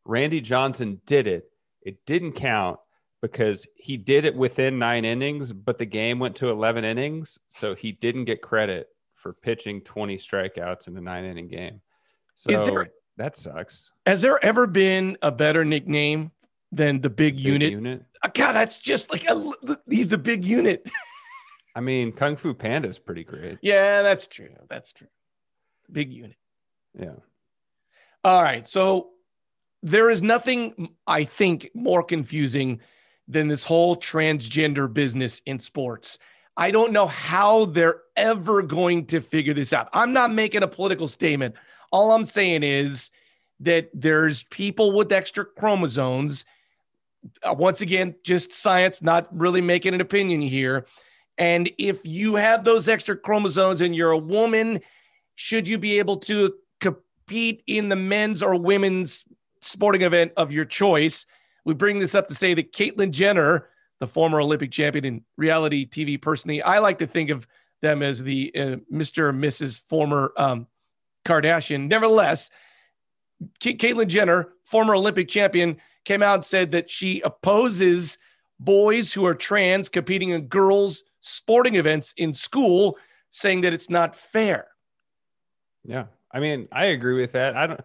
Randy 0.06 0.40
Johnson 0.40 1.02
did 1.08 1.26
it. 1.26 1.50
It 1.82 2.06
didn't 2.06 2.34
count 2.34 2.78
because 3.24 3.66
he 3.76 3.96
did 3.96 4.26
it 4.26 4.36
within 4.36 4.78
nine 4.78 5.06
innings, 5.06 5.54
but 5.54 5.78
the 5.78 5.86
game 5.86 6.20
went 6.20 6.36
to 6.36 6.50
11 6.50 6.84
innings. 6.84 7.40
So 7.48 7.74
he 7.74 7.94
didn't 7.94 8.26
get 8.26 8.42
credit 8.42 8.90
for 9.14 9.32
pitching 9.32 9.80
20 9.80 10.18
strikeouts 10.18 10.90
in 10.90 10.98
a 10.98 11.02
nine 11.02 11.24
inning 11.24 11.48
game. 11.48 11.80
So 12.36 12.52
there, 12.52 12.90
that 13.16 13.38
sucks. 13.38 13.94
Has 14.06 14.22
there 14.22 14.44
ever 14.44 14.68
been 14.68 15.18
a 15.22 15.32
better 15.32 15.64
nickname 15.64 16.32
than 16.74 17.00
the 17.00 17.10
big, 17.10 17.38
big 17.38 17.46
unit? 17.46 17.72
unit? 17.72 18.04
Oh, 18.26 18.30
God, 18.34 18.52
that's 18.52 18.78
just 18.78 19.10
like 19.10 19.24
uh, 19.32 19.54
a, 19.70 19.78
he's 19.90 20.10
the 20.10 20.18
big 20.18 20.44
unit. 20.44 20.86
I 21.78 21.80
mean, 21.80 22.12
Kung 22.12 22.36
Fu 22.36 22.54
Panda 22.54 22.90
is 22.90 23.00
pretty 23.00 23.24
great. 23.24 23.58
Yeah, 23.62 24.02
that's 24.02 24.28
true. 24.28 24.50
That's 24.68 24.92
true. 24.92 25.08
Big 25.90 26.12
unit. 26.12 26.36
Yeah. 27.00 27.16
All 28.26 28.44
right. 28.44 28.68
So 28.68 29.12
there 29.82 30.10
is 30.10 30.22
nothing 30.22 30.90
I 31.08 31.24
think 31.24 31.70
more 31.74 32.04
confusing 32.04 32.82
than 33.28 33.48
this 33.48 33.64
whole 33.64 33.96
transgender 33.96 34.92
business 34.92 35.42
in 35.46 35.60
sports. 35.60 36.20
I 36.56 36.72
don't 36.72 36.92
know 36.92 37.08
how 37.08 37.66
they're 37.66 38.02
ever 38.16 38.62
going 38.62 39.06
to 39.08 39.22
figure 39.22 39.54
this 39.54 39.74
out. 39.74 39.90
I'm 39.94 40.14
not 40.14 40.32
making 40.34 40.64
a 40.64 40.68
political 40.68 41.08
statement. 41.08 41.56
All 41.92 42.12
I'm 42.12 42.26
saying 42.26 42.64
is 42.64 43.10
that 43.62 43.90
there's 43.94 44.44
people 44.46 44.92
with 44.92 45.12
extra 45.12 45.46
chromosomes. 45.46 46.46
Uh, 47.42 47.56
once 47.58 47.82
again, 47.82 48.16
just 48.24 48.54
science, 48.54 49.02
not 49.02 49.28
really 49.36 49.62
making 49.62 49.94
an 49.94 50.02
opinion 50.02 50.42
here. 50.42 50.86
And 51.38 51.72
if 51.78 52.06
you 52.06 52.36
have 52.36 52.64
those 52.64 52.88
extra 52.88 53.16
chromosomes 53.16 53.82
and 53.82 53.96
you're 53.96 54.12
a 54.12 54.18
woman, 54.18 54.82
should 55.36 55.68
you 55.68 55.78
be 55.78 55.98
able 55.98 56.18
to 56.18 56.54
compete 56.80 57.64
in 57.66 57.90
the 57.90 57.96
men's 57.96 58.44
or 58.44 58.56
women's 58.56 59.26
sporting 59.62 60.04
event 60.04 60.34
of 60.38 60.52
your 60.52 60.66
choice? 60.66 61.26
We 61.66 61.74
bring 61.74 62.00
this 62.00 62.16
up 62.16 62.28
to 62.28 62.36
say 62.36 62.54
that 62.54 62.74
Caitlyn 62.74 63.12
Jenner 63.12 63.70
the 64.04 64.08
former 64.08 64.42
Olympic 64.42 64.70
champion 64.70 65.06
and 65.06 65.22
reality 65.38 65.88
TV 65.88 66.22
personally. 66.22 66.62
I 66.62 66.80
like 66.80 67.00
to 67.00 67.08
think 67.08 67.30
of 67.30 67.48
them 67.82 68.04
as 68.04 68.22
the 68.22 68.52
uh, 68.54 68.76
Mr. 68.92 69.30
and 69.30 69.42
Mrs. 69.42 69.80
former 69.88 70.34
um, 70.36 70.68
Kardashian. 71.24 71.88
Nevertheless, 71.88 72.50
K- 73.62 73.76
Caitlyn 73.76 74.08
Jenner, 74.08 74.50
former 74.66 74.94
Olympic 74.94 75.30
champion, 75.30 75.78
came 76.04 76.22
out 76.22 76.36
and 76.36 76.44
said 76.46 76.72
that 76.72 76.90
she 76.90 77.22
opposes 77.22 78.18
boys 78.60 79.14
who 79.14 79.26
are 79.26 79.34
trans 79.34 79.88
competing 79.88 80.32
in 80.32 80.48
girls' 80.48 81.04
sporting 81.22 81.76
events 81.76 82.14
in 82.18 82.34
school, 82.34 82.98
saying 83.30 83.62
that 83.62 83.72
it's 83.72 83.90
not 83.90 84.18
fair. 84.18 84.68
Yeah. 85.86 86.08
I 86.30 86.42
mean, 86.42 86.68
I 86.74 86.88
agree 86.88 87.22
with 87.22 87.32
that. 87.34 87.56
I 87.56 87.68
don't 87.68 87.80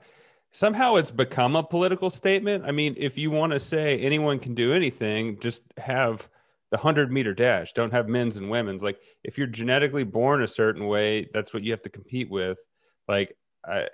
somehow 0.52 0.96
it's 0.96 1.10
become 1.10 1.56
a 1.56 1.62
political 1.62 2.10
statement. 2.10 2.64
I 2.66 2.72
mean, 2.72 2.94
if 2.96 3.18
you 3.18 3.30
want 3.30 3.52
to 3.52 3.60
say 3.60 3.98
anyone 3.98 4.38
can 4.38 4.54
do 4.54 4.72
anything, 4.72 5.38
just 5.40 5.62
have 5.76 6.28
the 6.70 6.76
100 6.76 7.12
meter 7.12 7.34
dash. 7.34 7.72
Don't 7.72 7.92
have 7.92 8.08
men's 8.08 8.36
and 8.36 8.50
women's. 8.50 8.82
Like, 8.82 9.00
if 9.24 9.38
you're 9.38 9.46
genetically 9.46 10.04
born 10.04 10.42
a 10.42 10.48
certain 10.48 10.86
way, 10.86 11.28
that's 11.32 11.54
what 11.54 11.62
you 11.62 11.72
have 11.72 11.82
to 11.82 11.90
compete 11.90 12.30
with. 12.30 12.58
Like, 13.06 13.36
I, 13.64 13.88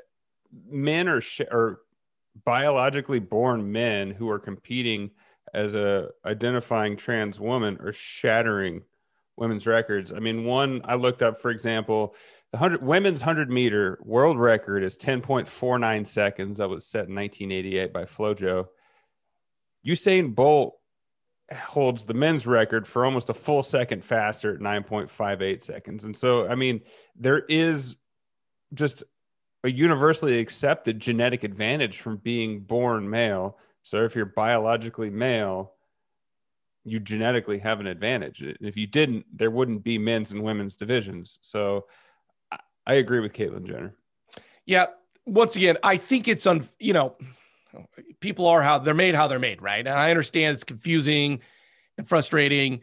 men 0.69 1.09
are, 1.09 1.21
sh- 1.21 1.43
are 1.53 1.81
biologically 2.45 3.21
born 3.21 3.71
men 3.71 4.11
who 4.11 4.29
are 4.29 4.41
competing 4.41 5.11
as 5.53 5.77
a 5.77 6.11
identifying 6.25 6.97
trans 6.97 7.39
woman 7.39 7.79
are 7.81 7.93
shattering 7.93 8.83
women's 9.37 9.67
records. 9.67 10.13
I 10.13 10.19
mean, 10.19 10.45
one 10.45 10.81
I 10.85 10.97
looked 10.97 11.23
up, 11.23 11.41
for 11.41 11.51
example, 11.51 12.15
the 12.55 12.61
100 12.61 12.85
women's 12.85 13.21
100 13.21 13.51
meter 13.51 13.99
world 14.05 14.39
record 14.39 14.85
is 14.85 14.97
10.49 14.97 16.07
seconds. 16.07 16.59
That 16.59 16.69
was 16.69 16.87
set 16.87 17.09
in 17.09 17.15
1988 17.17 17.93
by 17.93 18.05
Flojo. 18.05 18.67
Usain 19.85 20.33
Bolt 20.37 20.79
holds 21.53 22.05
the 22.05 22.15
men's 22.15 22.47
record 22.47 22.87
for 22.87 23.05
almost 23.05 23.29
a 23.29 23.35
full 23.35 23.65
second 23.65 24.05
faster 24.05 24.55
at 24.55 24.61
9.58 24.61 25.65
seconds. 25.65 26.05
And 26.05 26.17
so, 26.17 26.47
I 26.47 26.55
mean, 26.55 26.83
there 27.17 27.41
is 27.49 27.97
just 28.73 29.03
a 29.65 29.69
universally 29.69 30.39
accepted 30.39 31.01
genetic 31.01 31.43
advantage 31.43 31.99
from 31.99 32.19
being 32.19 32.61
born 32.61 33.11
male. 33.11 33.59
So 33.83 34.05
if 34.05 34.15
you're 34.15 34.27
biologically 34.27 35.11
male, 35.11 35.73
you 36.85 37.01
genetically 37.01 37.59
have 37.59 37.81
an 37.81 37.89
advantage. 37.89 38.45
If 38.45 38.77
you 38.77 38.87
didn't, 38.87 39.27
there 39.37 39.51
wouldn't 39.51 39.83
be 39.83 39.99
men's 39.99 40.31
and 40.31 40.45
women's 40.45 40.77
divisions. 40.77 41.41
So 41.43 41.87
I 42.87 42.95
agree 42.95 43.21
with 43.21 43.33
Caitlyn 43.33 43.67
Jenner. 43.67 43.95
Yeah. 44.67 44.87
Once 45.27 45.57
again, 45.57 45.79
I 45.83 45.97
think 45.97 46.29
it's 46.29 46.47
on, 46.47 46.69
you 46.79 46.93
know, 46.93 47.17
people 48.21 48.47
are 48.47 48.63
how 48.63 48.79
they're 48.79 48.95
made, 48.95 49.15
how 49.15 49.27
they're 49.27 49.39
made, 49.39 49.63
right? 49.63 49.87
And 49.87 49.89
I 49.89 50.11
understand 50.11 50.55
it's 50.55 50.65
confusing 50.65 51.41
and 51.97 52.09
frustrating. 52.09 52.81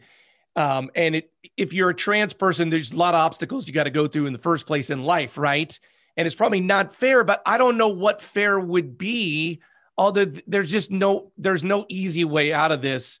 Um, 0.56 0.90
and 0.94 1.16
it, 1.16 1.30
if 1.56 1.72
you're 1.72 1.90
a 1.90 1.94
trans 1.94 2.32
person, 2.32 2.68
there's 2.68 2.92
a 2.92 2.96
lot 2.96 3.14
of 3.14 3.20
obstacles 3.20 3.66
you 3.66 3.72
got 3.72 3.84
to 3.84 3.90
go 3.90 4.06
through 4.06 4.26
in 4.26 4.32
the 4.32 4.38
first 4.38 4.66
place 4.66 4.90
in 4.90 5.02
life, 5.02 5.38
right? 5.38 5.78
And 6.16 6.26
it's 6.26 6.34
probably 6.34 6.60
not 6.60 6.94
fair, 6.94 7.24
but 7.24 7.40
I 7.46 7.56
don't 7.56 7.78
know 7.78 7.88
what 7.88 8.20
fair 8.20 8.58
would 8.58 8.98
be. 8.98 9.62
Although 9.96 10.26
there's 10.46 10.70
just 10.70 10.90
no, 10.90 11.32
there's 11.38 11.64
no 11.64 11.86
easy 11.88 12.24
way 12.24 12.52
out 12.52 12.72
of 12.72 12.82
this. 12.82 13.20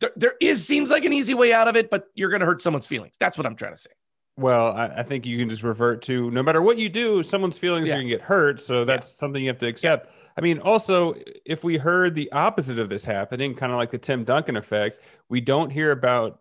There, 0.00 0.12
there 0.16 0.34
is 0.40 0.66
seems 0.66 0.90
like 0.90 1.04
an 1.04 1.12
easy 1.12 1.34
way 1.34 1.52
out 1.52 1.68
of 1.68 1.76
it, 1.76 1.90
but 1.90 2.06
you're 2.14 2.30
going 2.30 2.40
to 2.40 2.46
hurt 2.46 2.62
someone's 2.62 2.86
feelings. 2.86 3.14
That's 3.20 3.36
what 3.36 3.46
I'm 3.46 3.56
trying 3.56 3.74
to 3.74 3.80
say. 3.80 3.90
Well, 4.36 4.72
I, 4.72 4.86
I, 4.86 5.02
think 5.04 5.26
you 5.26 5.38
can 5.38 5.48
just 5.48 5.62
revert 5.62 6.02
to 6.02 6.30
no 6.30 6.42
matter 6.42 6.60
what 6.60 6.76
you 6.76 6.88
do, 6.88 7.22
someone's 7.22 7.56
feelings 7.56 7.88
yeah. 7.88 7.94
are 7.94 7.96
going 7.98 8.08
to 8.08 8.16
get 8.16 8.22
hurt. 8.22 8.60
So 8.60 8.84
that's 8.84 9.12
yeah. 9.12 9.18
something 9.18 9.42
you 9.42 9.48
have 9.48 9.58
to 9.58 9.68
accept. 9.68 10.06
Yeah. 10.06 10.12
I 10.36 10.40
mean, 10.40 10.58
also, 10.58 11.14
if 11.44 11.62
we 11.62 11.78
heard 11.78 12.16
the 12.16 12.30
opposite 12.32 12.80
of 12.80 12.88
this 12.88 13.04
happening, 13.04 13.54
kind 13.54 13.70
of 13.70 13.78
like 13.78 13.92
the 13.92 13.98
Tim 13.98 14.24
Duncan 14.24 14.56
effect, 14.56 15.02
we 15.28 15.40
don't 15.40 15.70
hear 15.70 15.92
about 15.92 16.40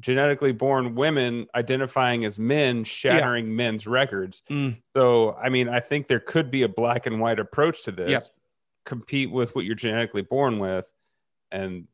genetically 0.00 0.52
born 0.52 0.94
women 0.94 1.46
identifying 1.54 2.24
as 2.24 2.38
men 2.38 2.84
shattering 2.84 3.54
men's 3.54 3.86
records. 3.86 4.42
Mm. 4.50 4.78
So, 4.94 5.34
I 5.34 5.50
mean, 5.50 5.68
I 5.68 5.80
think 5.80 6.08
there 6.08 6.20
could 6.20 6.50
be 6.50 6.62
a 6.62 6.68
black 6.68 7.06
and 7.06 7.20
white 7.20 7.38
approach 7.38 7.84
to 7.84 7.92
this. 7.92 8.30
Compete 8.84 9.30
with 9.30 9.54
what 9.54 9.64
you're 9.64 9.74
genetically 9.74 10.22
born 10.22 10.58
with, 10.58 10.90
and 11.50 11.88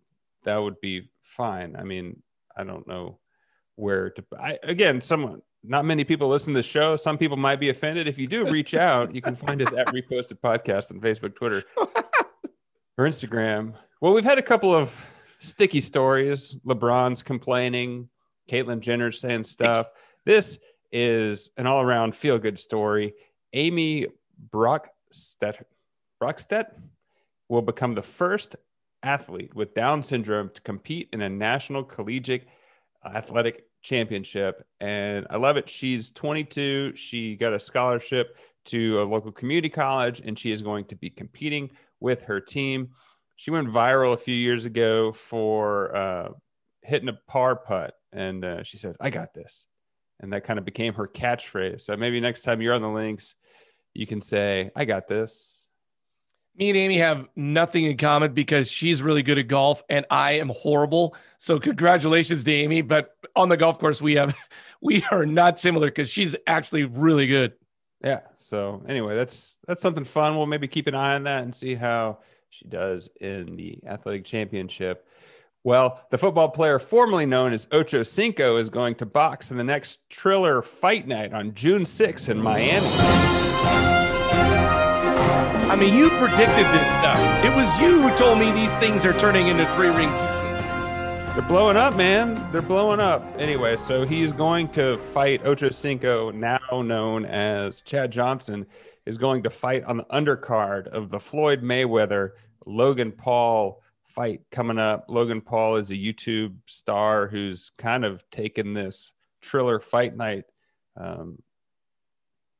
that 0.44 0.58
would 0.58 0.80
be 0.80 1.08
fine. 1.22 1.74
I 1.74 1.84
mean, 1.84 2.22
I 2.56 2.64
don't 2.64 2.86
know 2.86 3.18
where 3.76 4.10
to 4.10 4.24
I, 4.38 4.58
again 4.62 5.00
someone 5.00 5.42
not 5.64 5.84
many 5.84 6.02
people 6.02 6.28
listen 6.28 6.52
to 6.54 6.58
the 6.58 6.62
show. 6.64 6.96
Some 6.96 7.16
people 7.16 7.36
might 7.36 7.60
be 7.60 7.68
offended. 7.68 8.08
If 8.08 8.18
you 8.18 8.26
do 8.26 8.44
reach 8.46 8.74
out. 8.74 9.14
You 9.14 9.22
can 9.22 9.36
find 9.36 9.62
us 9.62 9.72
at 9.78 9.86
reposted 9.88 10.40
podcast 10.40 10.90
on 10.90 11.00
facebook 11.00 11.34
twitter 11.34 11.62
or 12.98 13.06
instagram. 13.06 13.74
Well 14.00 14.12
we've 14.12 14.24
had 14.24 14.38
a 14.38 14.42
couple 14.42 14.74
of 14.74 15.06
sticky 15.38 15.80
stories. 15.80 16.56
Lebron's 16.66 17.22
complaining 17.22 18.08
caitlyn 18.50 18.80
jenner 18.80 19.12
saying 19.12 19.44
stuff. 19.44 19.90
This 20.24 20.58
is 20.90 21.50
an 21.56 21.66
all-around 21.66 22.14
feel-good 22.14 22.58
story. 22.58 23.14
Amy 23.52 24.06
Bockerstette 24.50 25.62
Bockerstette 26.22 26.72
will 27.48 27.62
become 27.62 27.94
the 27.94 28.02
first 28.02 28.56
athlete 29.02 29.54
with 29.54 29.74
down 29.74 30.02
syndrome 30.02 30.50
to 30.54 30.60
compete 30.62 31.08
in 31.12 31.22
a 31.22 31.28
national 31.28 31.84
collegiate 31.84 32.46
athletic 33.04 33.64
championship. 33.82 34.64
And 34.80 35.26
I 35.30 35.36
love 35.36 35.56
it. 35.56 35.68
She's 35.68 36.10
22. 36.10 36.96
She 36.96 37.36
got 37.36 37.52
a 37.52 37.60
scholarship 37.60 38.36
to 38.66 39.00
a 39.00 39.04
local 39.04 39.32
community 39.32 39.68
college, 39.68 40.20
and 40.24 40.38
she 40.38 40.52
is 40.52 40.62
going 40.62 40.84
to 40.86 40.96
be 40.96 41.10
competing 41.10 41.70
with 42.00 42.22
her 42.22 42.40
team. 42.40 42.90
She 43.36 43.50
went 43.50 43.68
viral 43.68 44.12
a 44.12 44.18
few 44.18 44.34
years 44.34 44.66
ago 44.66 45.12
for 45.12 45.94
uh, 45.96 46.28
hitting 46.82 47.08
a 47.08 47.18
par 47.26 47.56
putt, 47.56 47.94
and 48.12 48.44
uh, 48.44 48.62
she 48.62 48.76
said, 48.76 48.96
"I 49.00 49.10
got 49.10 49.34
this," 49.34 49.66
and 50.20 50.32
that 50.32 50.44
kind 50.44 50.58
of 50.58 50.64
became 50.64 50.94
her 50.94 51.08
catchphrase. 51.08 51.80
So 51.82 51.96
maybe 51.96 52.20
next 52.20 52.42
time 52.42 52.60
you're 52.60 52.74
on 52.74 52.82
the 52.82 52.88
links, 52.88 53.34
you 53.94 54.06
can 54.06 54.20
say, 54.20 54.70
"I 54.76 54.84
got 54.84 55.08
this." 55.08 55.51
Me 56.56 56.68
and 56.68 56.76
Amy 56.76 56.98
have 56.98 57.26
nothing 57.34 57.84
in 57.84 57.96
common 57.96 58.34
because 58.34 58.70
she's 58.70 59.02
really 59.02 59.22
good 59.22 59.38
at 59.38 59.48
golf 59.48 59.82
and 59.88 60.04
I 60.10 60.32
am 60.32 60.50
horrible. 60.50 61.16
So 61.38 61.58
congratulations 61.58 62.44
to 62.44 62.52
Amy. 62.52 62.82
But 62.82 63.16
on 63.34 63.48
the 63.48 63.56
golf 63.56 63.78
course, 63.78 64.02
we 64.02 64.14
have 64.14 64.36
we 64.82 65.04
are 65.10 65.24
not 65.24 65.58
similar 65.58 65.88
because 65.88 66.10
she's 66.10 66.36
actually 66.46 66.84
really 66.84 67.26
good. 67.26 67.54
Yeah. 68.04 68.20
So 68.36 68.82
anyway, 68.88 69.16
that's 69.16 69.58
that's 69.66 69.80
something 69.80 70.04
fun. 70.04 70.36
We'll 70.36 70.46
maybe 70.46 70.68
keep 70.68 70.86
an 70.88 70.94
eye 70.94 71.14
on 71.14 71.24
that 71.24 71.44
and 71.44 71.54
see 71.54 71.74
how 71.74 72.18
she 72.50 72.66
does 72.66 73.08
in 73.20 73.56
the 73.56 73.78
athletic 73.86 74.24
championship. 74.24 75.06
Well, 75.64 76.00
the 76.10 76.18
football 76.18 76.48
player 76.48 76.78
formerly 76.80 77.24
known 77.24 77.52
as 77.52 77.68
Ocho 77.70 78.02
Cinco 78.02 78.56
is 78.56 78.68
going 78.68 78.96
to 78.96 79.06
box 79.06 79.52
in 79.52 79.56
the 79.56 79.64
next 79.64 80.10
Triller 80.10 80.60
Fight 80.60 81.06
Night 81.06 81.32
on 81.32 81.54
June 81.54 81.82
6th 81.84 82.28
in 82.28 82.38
Miami. 82.38 84.11
I 85.70 85.76
mean, 85.76 85.94
you 85.94 86.10
predicted 86.10 86.66
this 86.66 86.86
stuff. 86.98 87.44
It 87.44 87.54
was 87.56 87.78
you 87.80 88.02
who 88.02 88.16
told 88.16 88.38
me 88.38 88.52
these 88.52 88.74
things 88.76 89.04
are 89.04 89.18
turning 89.18 89.48
into 89.48 89.64
three 89.74 89.88
rings. 89.88 90.16
They're 91.34 91.42
blowing 91.48 91.78
up, 91.78 91.96
man. 91.96 92.34
They're 92.52 92.60
blowing 92.60 93.00
up. 93.00 93.24
Anyway, 93.38 93.76
so 93.76 94.04
he's 94.04 94.32
going 94.32 94.68
to 94.72 94.98
fight 94.98 95.46
Ocho 95.46 95.70
Cinco, 95.70 96.30
now 96.30 96.58
known 96.70 97.24
as 97.24 97.80
Chad 97.80 98.12
Johnson, 98.12 98.66
is 99.06 99.16
going 99.16 99.44
to 99.44 99.50
fight 99.50 99.84
on 99.84 99.96
the 99.96 100.04
undercard 100.04 100.88
of 100.88 101.08
the 101.08 101.18
Floyd 101.18 101.62
Mayweather 101.62 102.32
Logan 102.66 103.12
Paul 103.12 103.80
fight 104.04 104.42
coming 104.50 104.78
up. 104.78 105.06
Logan 105.08 105.40
Paul 105.40 105.76
is 105.76 105.90
a 105.90 105.94
YouTube 105.94 106.56
star 106.66 107.28
who's 107.28 107.70
kind 107.78 108.04
of 108.04 108.28
taken 108.30 108.74
this 108.74 109.10
Triller 109.40 109.80
Fight 109.80 110.14
Night 110.14 110.44
um, 110.96 111.38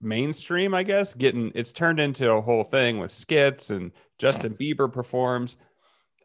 mainstream, 0.03 0.75
I 0.75 0.83
guess. 0.83 1.15
Getting 1.15 1.53
it's 1.55 1.73
turned 1.73 2.01
into 2.01 2.31
a 2.31 2.41
whole 2.41 2.65
thing 2.65 2.99
with 2.99 3.11
skits 3.11 3.71
and 3.71 3.93
Justin 4.19 4.55
Bieber 4.55 4.93
performs. 4.93 5.57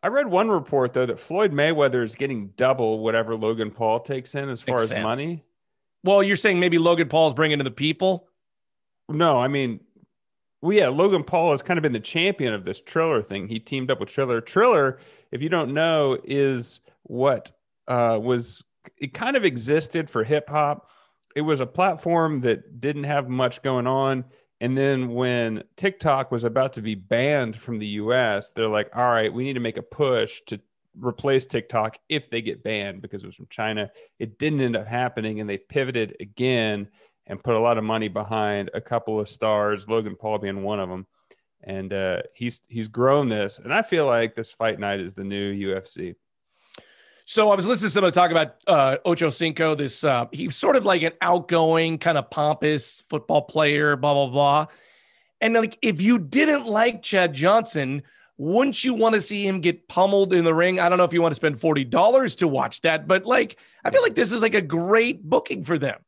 I 0.03 0.07
read 0.07 0.27
one 0.27 0.49
report 0.49 0.93
though 0.93 1.05
that 1.05 1.19
Floyd 1.19 1.51
Mayweather 1.51 2.03
is 2.03 2.15
getting 2.15 2.49
double 2.57 2.99
whatever 2.99 3.35
Logan 3.35 3.71
Paul 3.71 3.99
takes 3.99 4.35
in 4.35 4.49
as 4.49 4.61
far 4.61 4.75
Makes 4.77 4.83
as 4.83 4.89
sense. 4.89 5.03
money. 5.03 5.43
Well, 6.03 6.23
you're 6.23 6.35
saying 6.35 6.59
maybe 6.59 6.77
Logan 6.77 7.09
Paul's 7.09 7.33
bringing 7.33 7.57
to 7.57 7.63
the 7.63 7.71
people. 7.71 8.27
No, 9.09 9.39
I 9.39 9.47
mean, 9.47 9.79
well, 10.61 10.75
yeah, 10.75 10.89
Logan 10.89 11.23
Paul 11.23 11.51
has 11.51 11.61
kind 11.61 11.77
of 11.77 11.83
been 11.83 11.93
the 11.93 11.99
champion 11.99 12.53
of 12.53 12.65
this 12.65 12.81
Triller 12.81 13.21
thing. 13.21 13.47
He 13.47 13.59
teamed 13.59 13.91
up 13.91 13.99
with 13.99 14.09
Triller. 14.09 14.41
Triller, 14.41 14.99
if 15.31 15.41
you 15.41 15.49
don't 15.49 15.73
know, 15.73 16.17
is 16.23 16.79
what 17.03 17.51
uh, 17.87 18.19
was 18.21 18.63
it 18.97 19.13
kind 19.13 19.35
of 19.35 19.43
existed 19.43 20.09
for 20.09 20.23
hip 20.23 20.49
hop. 20.49 20.89
It 21.37 21.41
was 21.41 21.61
a 21.61 21.67
platform 21.67 22.41
that 22.41 22.81
didn't 22.81 23.03
have 23.03 23.29
much 23.29 23.61
going 23.61 23.85
on. 23.85 24.25
And 24.59 24.75
then 24.75 25.09
when 25.09 25.63
TikTok 25.75 26.31
was 26.31 26.43
about 26.43 26.73
to 26.73 26.81
be 26.81 26.95
banned 26.95 27.55
from 27.55 27.77
the 27.77 27.85
US, 28.01 28.49
they're 28.49 28.67
like, 28.67 28.89
all 28.95 29.07
right, 29.07 29.31
we 29.31 29.43
need 29.43 29.53
to 29.53 29.59
make 29.59 29.77
a 29.77 29.83
push 29.83 30.41
to 30.47 30.59
replace 30.99 31.45
TikTok 31.45 31.99
if 32.09 32.31
they 32.31 32.41
get 32.41 32.63
banned 32.63 33.03
because 33.03 33.23
it 33.23 33.27
was 33.27 33.35
from 33.35 33.45
China. 33.51 33.91
It 34.17 34.39
didn't 34.39 34.61
end 34.61 34.75
up 34.75 34.87
happening 34.87 35.39
and 35.39 35.47
they 35.47 35.59
pivoted 35.59 36.17
again 36.19 36.87
and 37.27 37.43
put 37.43 37.55
a 37.55 37.61
lot 37.61 37.77
of 37.77 37.83
money 37.83 38.07
behind 38.07 38.71
a 38.73 38.81
couple 38.81 39.19
of 39.19 39.29
stars, 39.29 39.87
Logan 39.87 40.15
Paul 40.15 40.39
being 40.39 40.63
one 40.63 40.79
of 40.79 40.89
them. 40.89 41.05
And 41.63 41.93
uh, 41.93 42.23
he's 42.33 42.61
he's 42.67 42.87
grown 42.87 43.29
this, 43.29 43.59
and 43.59 43.71
I 43.71 43.83
feel 43.83 44.07
like 44.07 44.35
this 44.35 44.51
fight 44.51 44.79
night 44.79 45.01
is 45.01 45.13
the 45.13 45.23
new 45.23 45.53
UFC. 45.53 46.15
So 47.29 47.51
I 47.51 47.55
was 47.55 47.67
listening 47.67 47.87
to 47.87 47.93
somebody 47.93 48.13
talk 48.13 48.31
about 48.31 48.55
uh, 48.67 48.97
Ocho 49.03 49.29
Cinco. 49.29 49.75
This 49.75 50.05
uh, 50.05 50.27
he's 50.31 50.55
sort 50.55 50.77
of 50.77 50.85
like 50.85 51.01
an 51.01 51.11
outgoing, 51.19 51.97
kind 51.97 52.17
of 52.17 52.29
pompous 52.29 53.03
football 53.09 53.41
player, 53.41 53.97
blah 53.97 54.13
blah 54.13 54.27
blah. 54.27 54.67
And 55.41 55.53
like, 55.53 55.77
if 55.81 55.99
you 55.99 56.19
didn't 56.19 56.67
like 56.67 57.01
Chad 57.01 57.33
Johnson, 57.33 58.03
wouldn't 58.37 58.81
you 58.81 58.93
want 58.93 59.15
to 59.15 59.21
see 59.21 59.45
him 59.45 59.59
get 59.59 59.89
pummeled 59.89 60.31
in 60.31 60.45
the 60.45 60.53
ring? 60.53 60.79
I 60.79 60.87
don't 60.87 60.97
know 60.97 61.03
if 61.03 61.11
you 61.11 61.21
want 61.21 61.33
to 61.33 61.35
spend 61.35 61.59
forty 61.59 61.83
dollars 61.83 62.33
to 62.35 62.47
watch 62.47 62.79
that, 62.83 63.09
but 63.09 63.25
like, 63.25 63.57
I 63.83 63.89
feel 63.89 64.01
like 64.01 64.15
this 64.15 64.31
is 64.31 64.41
like 64.41 64.55
a 64.55 64.61
great 64.61 65.21
booking 65.21 65.65
for 65.65 65.77
them. 65.77 65.99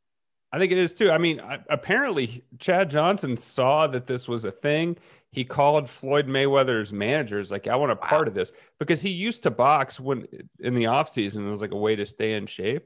I 0.50 0.58
think 0.58 0.72
it 0.72 0.78
is 0.78 0.94
too. 0.94 1.10
I 1.10 1.18
mean, 1.18 1.42
apparently 1.68 2.44
Chad 2.58 2.88
Johnson 2.90 3.36
saw 3.36 3.86
that 3.88 4.06
this 4.06 4.26
was 4.26 4.46
a 4.46 4.50
thing. 4.50 4.96
He 5.32 5.44
called 5.44 5.88
Floyd 5.88 6.26
Mayweather's 6.26 6.92
managers 6.92 7.52
like, 7.52 7.68
"I 7.68 7.76
want 7.76 7.92
a 7.92 7.96
part 7.96 8.26
of 8.26 8.34
this," 8.34 8.52
because 8.78 9.00
he 9.00 9.10
used 9.10 9.44
to 9.44 9.50
box 9.50 10.00
when 10.00 10.26
in 10.58 10.74
the 10.74 10.86
off 10.86 11.08
season 11.08 11.50
as 11.50 11.60
like 11.60 11.70
a 11.72 11.76
way 11.76 11.94
to 11.96 12.06
stay 12.06 12.34
in 12.34 12.46
shape. 12.46 12.84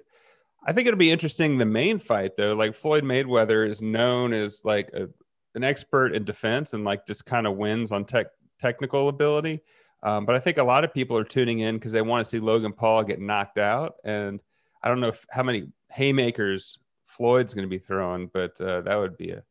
I 0.67 0.73
think 0.73 0.87
it'll 0.87 0.99
be 0.99 1.11
interesting. 1.11 1.59
The 1.59 1.67
main 1.67 1.99
fight 1.99 2.37
though, 2.37 2.55
like 2.55 2.75
Floyd 2.75 3.05
Mayweather 3.05 3.69
is 3.69 3.83
known 3.83 4.33
as 4.33 4.63
like 4.65 4.91
a, 4.93 5.09
an 5.55 5.65
expert 5.65 6.15
in 6.15 6.25
defense 6.25 6.75
and 6.75 6.85
like 6.85 7.07
just 7.07 7.25
kind 7.25 7.47
of 7.47 7.57
wins 7.57 7.93
on 7.93 8.05
tech 8.05 8.27
technical 8.59 9.09
ability. 9.09 9.61
Um, 10.03 10.27
but 10.27 10.35
I 10.35 10.39
think 10.39 10.59
a 10.59 10.65
lot 10.65 10.85
of 10.85 10.93
people 10.93 11.17
are 11.17 11.25
tuning 11.25 11.61
in 11.61 11.77
because 11.77 11.93
they 11.93 12.03
want 12.03 12.25
to 12.25 12.29
see 12.29 12.39
Logan 12.39 12.73
Paul 12.73 13.05
get 13.05 13.21
knocked 13.21 13.59
out. 13.59 13.95
And 14.05 14.41
I 14.83 14.89
don't 14.89 15.01
know 15.01 15.09
if, 15.09 15.25
how 15.31 15.43
many 15.43 15.69
haymakers 15.91 16.79
Floyd's 17.07 17.55
going 17.55 17.67
to 17.67 17.71
be 17.71 17.79
throwing, 17.79 18.31
but 18.33 18.61
uh, 18.61 18.83
that 18.83 18.97
would 18.97 19.17
be 19.17 19.31
a 19.31 19.43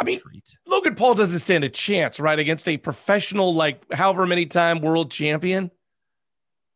I 0.00 0.04
mean, 0.04 0.20
treat. 0.20 0.56
Logan 0.66 0.94
Paul 0.94 1.14
doesn't 1.14 1.40
stand 1.40 1.64
a 1.64 1.68
chance, 1.68 2.18
right, 2.18 2.38
against 2.38 2.66
a 2.68 2.76
professional, 2.76 3.54
like 3.54 3.92
however 3.92 4.26
many 4.26 4.46
time 4.46 4.80
world 4.80 5.10
champion. 5.10 5.70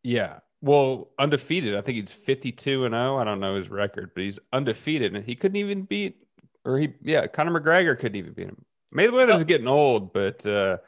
Yeah. 0.03 0.41
Well, 0.61 1.11
undefeated. 1.19 1.75
I 1.75 1.81
think 1.81 1.97
he's 1.97 2.13
52 2.13 2.85
and 2.85 2.93
0. 2.93 3.17
I 3.17 3.25
don't 3.25 3.41
know 3.41 3.57
his 3.57 3.71
record, 3.71 4.13
but 4.15 4.23
he's 4.23 4.39
undefeated 4.53 5.15
and 5.15 5.25
he 5.25 5.35
couldn't 5.35 5.57
even 5.57 5.83
beat 5.83 6.23
or 6.65 6.79
he 6.79 6.95
yeah, 7.03 7.27
Conor 7.27 7.61
McGregor 7.61 7.99
couldn't 7.99 8.17
even 8.17 8.33
beat 8.33 8.49
him. 8.49 8.65
Mayweather's 8.95 9.45
getting 9.45 9.69
old, 9.69 10.13
but 10.13 10.47
uh 10.47 10.79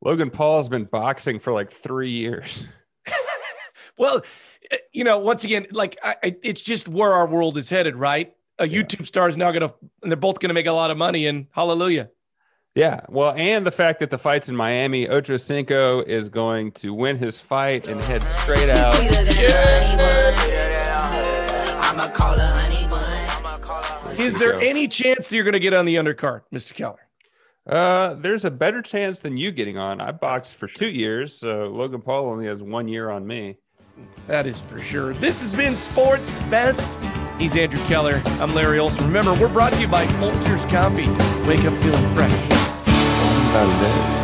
Logan 0.00 0.30
Paul's 0.30 0.68
been 0.68 0.84
boxing 0.84 1.38
for 1.40 1.52
like 1.52 1.70
3 1.70 2.10
years. 2.10 2.68
Well, 3.98 4.22
eh, 4.70 4.76
you 4.92 5.04
know, 5.04 5.18
once 5.18 5.44
again, 5.44 5.66
like 5.72 5.98
I, 6.02 6.16
I, 6.22 6.36
it's 6.42 6.62
just 6.62 6.88
where 6.88 7.12
our 7.12 7.26
world 7.26 7.58
is 7.58 7.68
headed, 7.68 7.96
right? 7.96 8.34
A 8.58 8.66
Yeah. 8.66 8.82
YouTube 8.82 9.06
star 9.06 9.28
is 9.28 9.36
now 9.36 9.50
going 9.52 9.68
to, 9.68 9.74
and 10.02 10.10
they're 10.10 10.16
both 10.16 10.40
going 10.40 10.48
to 10.48 10.54
make 10.54 10.66
a 10.66 10.72
lot 10.72 10.90
of 10.90 10.96
money, 10.96 11.26
and 11.26 11.46
hallelujah. 11.52 12.08
Yeah, 12.74 13.00
well, 13.08 13.32
and 13.36 13.66
the 13.66 13.70
fact 13.72 13.98
that 14.00 14.10
the 14.10 14.18
fight's 14.18 14.48
in 14.48 14.54
Miami, 14.54 15.08
Ocho 15.08 15.36
Cinco 15.36 16.00
is 16.02 16.28
going 16.28 16.70
to 16.72 16.94
win 16.94 17.16
his 17.18 17.40
fight 17.40 17.88
and 17.88 18.00
head 18.00 18.22
straight 18.22 18.68
out. 18.68 18.94
I'ma 21.80 22.08
call 22.08 22.38
her 22.38 22.60
honey 22.60 22.86
bun. 22.88 23.00
I'ma 23.44 23.58
call 23.58 23.82
her 23.82 24.12
Is 24.22 24.38
there 24.38 24.54
any 24.60 24.86
chance 24.86 25.28
that 25.28 25.34
you're 25.34 25.44
going 25.44 25.54
to 25.54 25.58
get 25.58 25.74
on 25.74 25.86
the 25.86 25.96
undercard, 25.96 26.42
Mr. 26.52 26.74
Keller? 26.74 27.00
Uh, 27.66 28.14
there's 28.14 28.44
a 28.44 28.50
better 28.50 28.80
chance 28.80 29.20
than 29.20 29.36
you 29.36 29.50
getting 29.50 29.76
on. 29.76 30.00
I 30.00 30.12
boxed 30.12 30.54
for 30.54 30.68
two 30.68 30.88
years, 30.88 31.36
so 31.36 31.66
Logan 31.68 32.00
Paul 32.00 32.26
only 32.28 32.46
has 32.46 32.62
one 32.62 32.88
year 32.88 33.10
on 33.10 33.26
me. 33.26 33.58
That 34.28 34.46
is 34.46 34.60
for 34.62 34.78
sure. 34.78 35.12
This 35.14 35.40
has 35.42 35.52
been 35.54 35.74
Sports 35.76 36.36
Best. 36.50 36.88
He's 37.38 37.56
Andrew 37.56 37.78
Keller. 37.86 38.20
I'm 38.40 38.52
Larry 38.52 38.80
Olson. 38.80 39.06
Remember, 39.06 39.32
we're 39.32 39.48
brought 39.48 39.72
to 39.74 39.80
you 39.80 39.86
by 39.86 40.06
Folgers 40.06 40.68
Coffee. 40.68 41.08
Wake 41.48 41.64
up 41.64 41.74
feeling 41.82 42.14
fresh. 42.14 44.17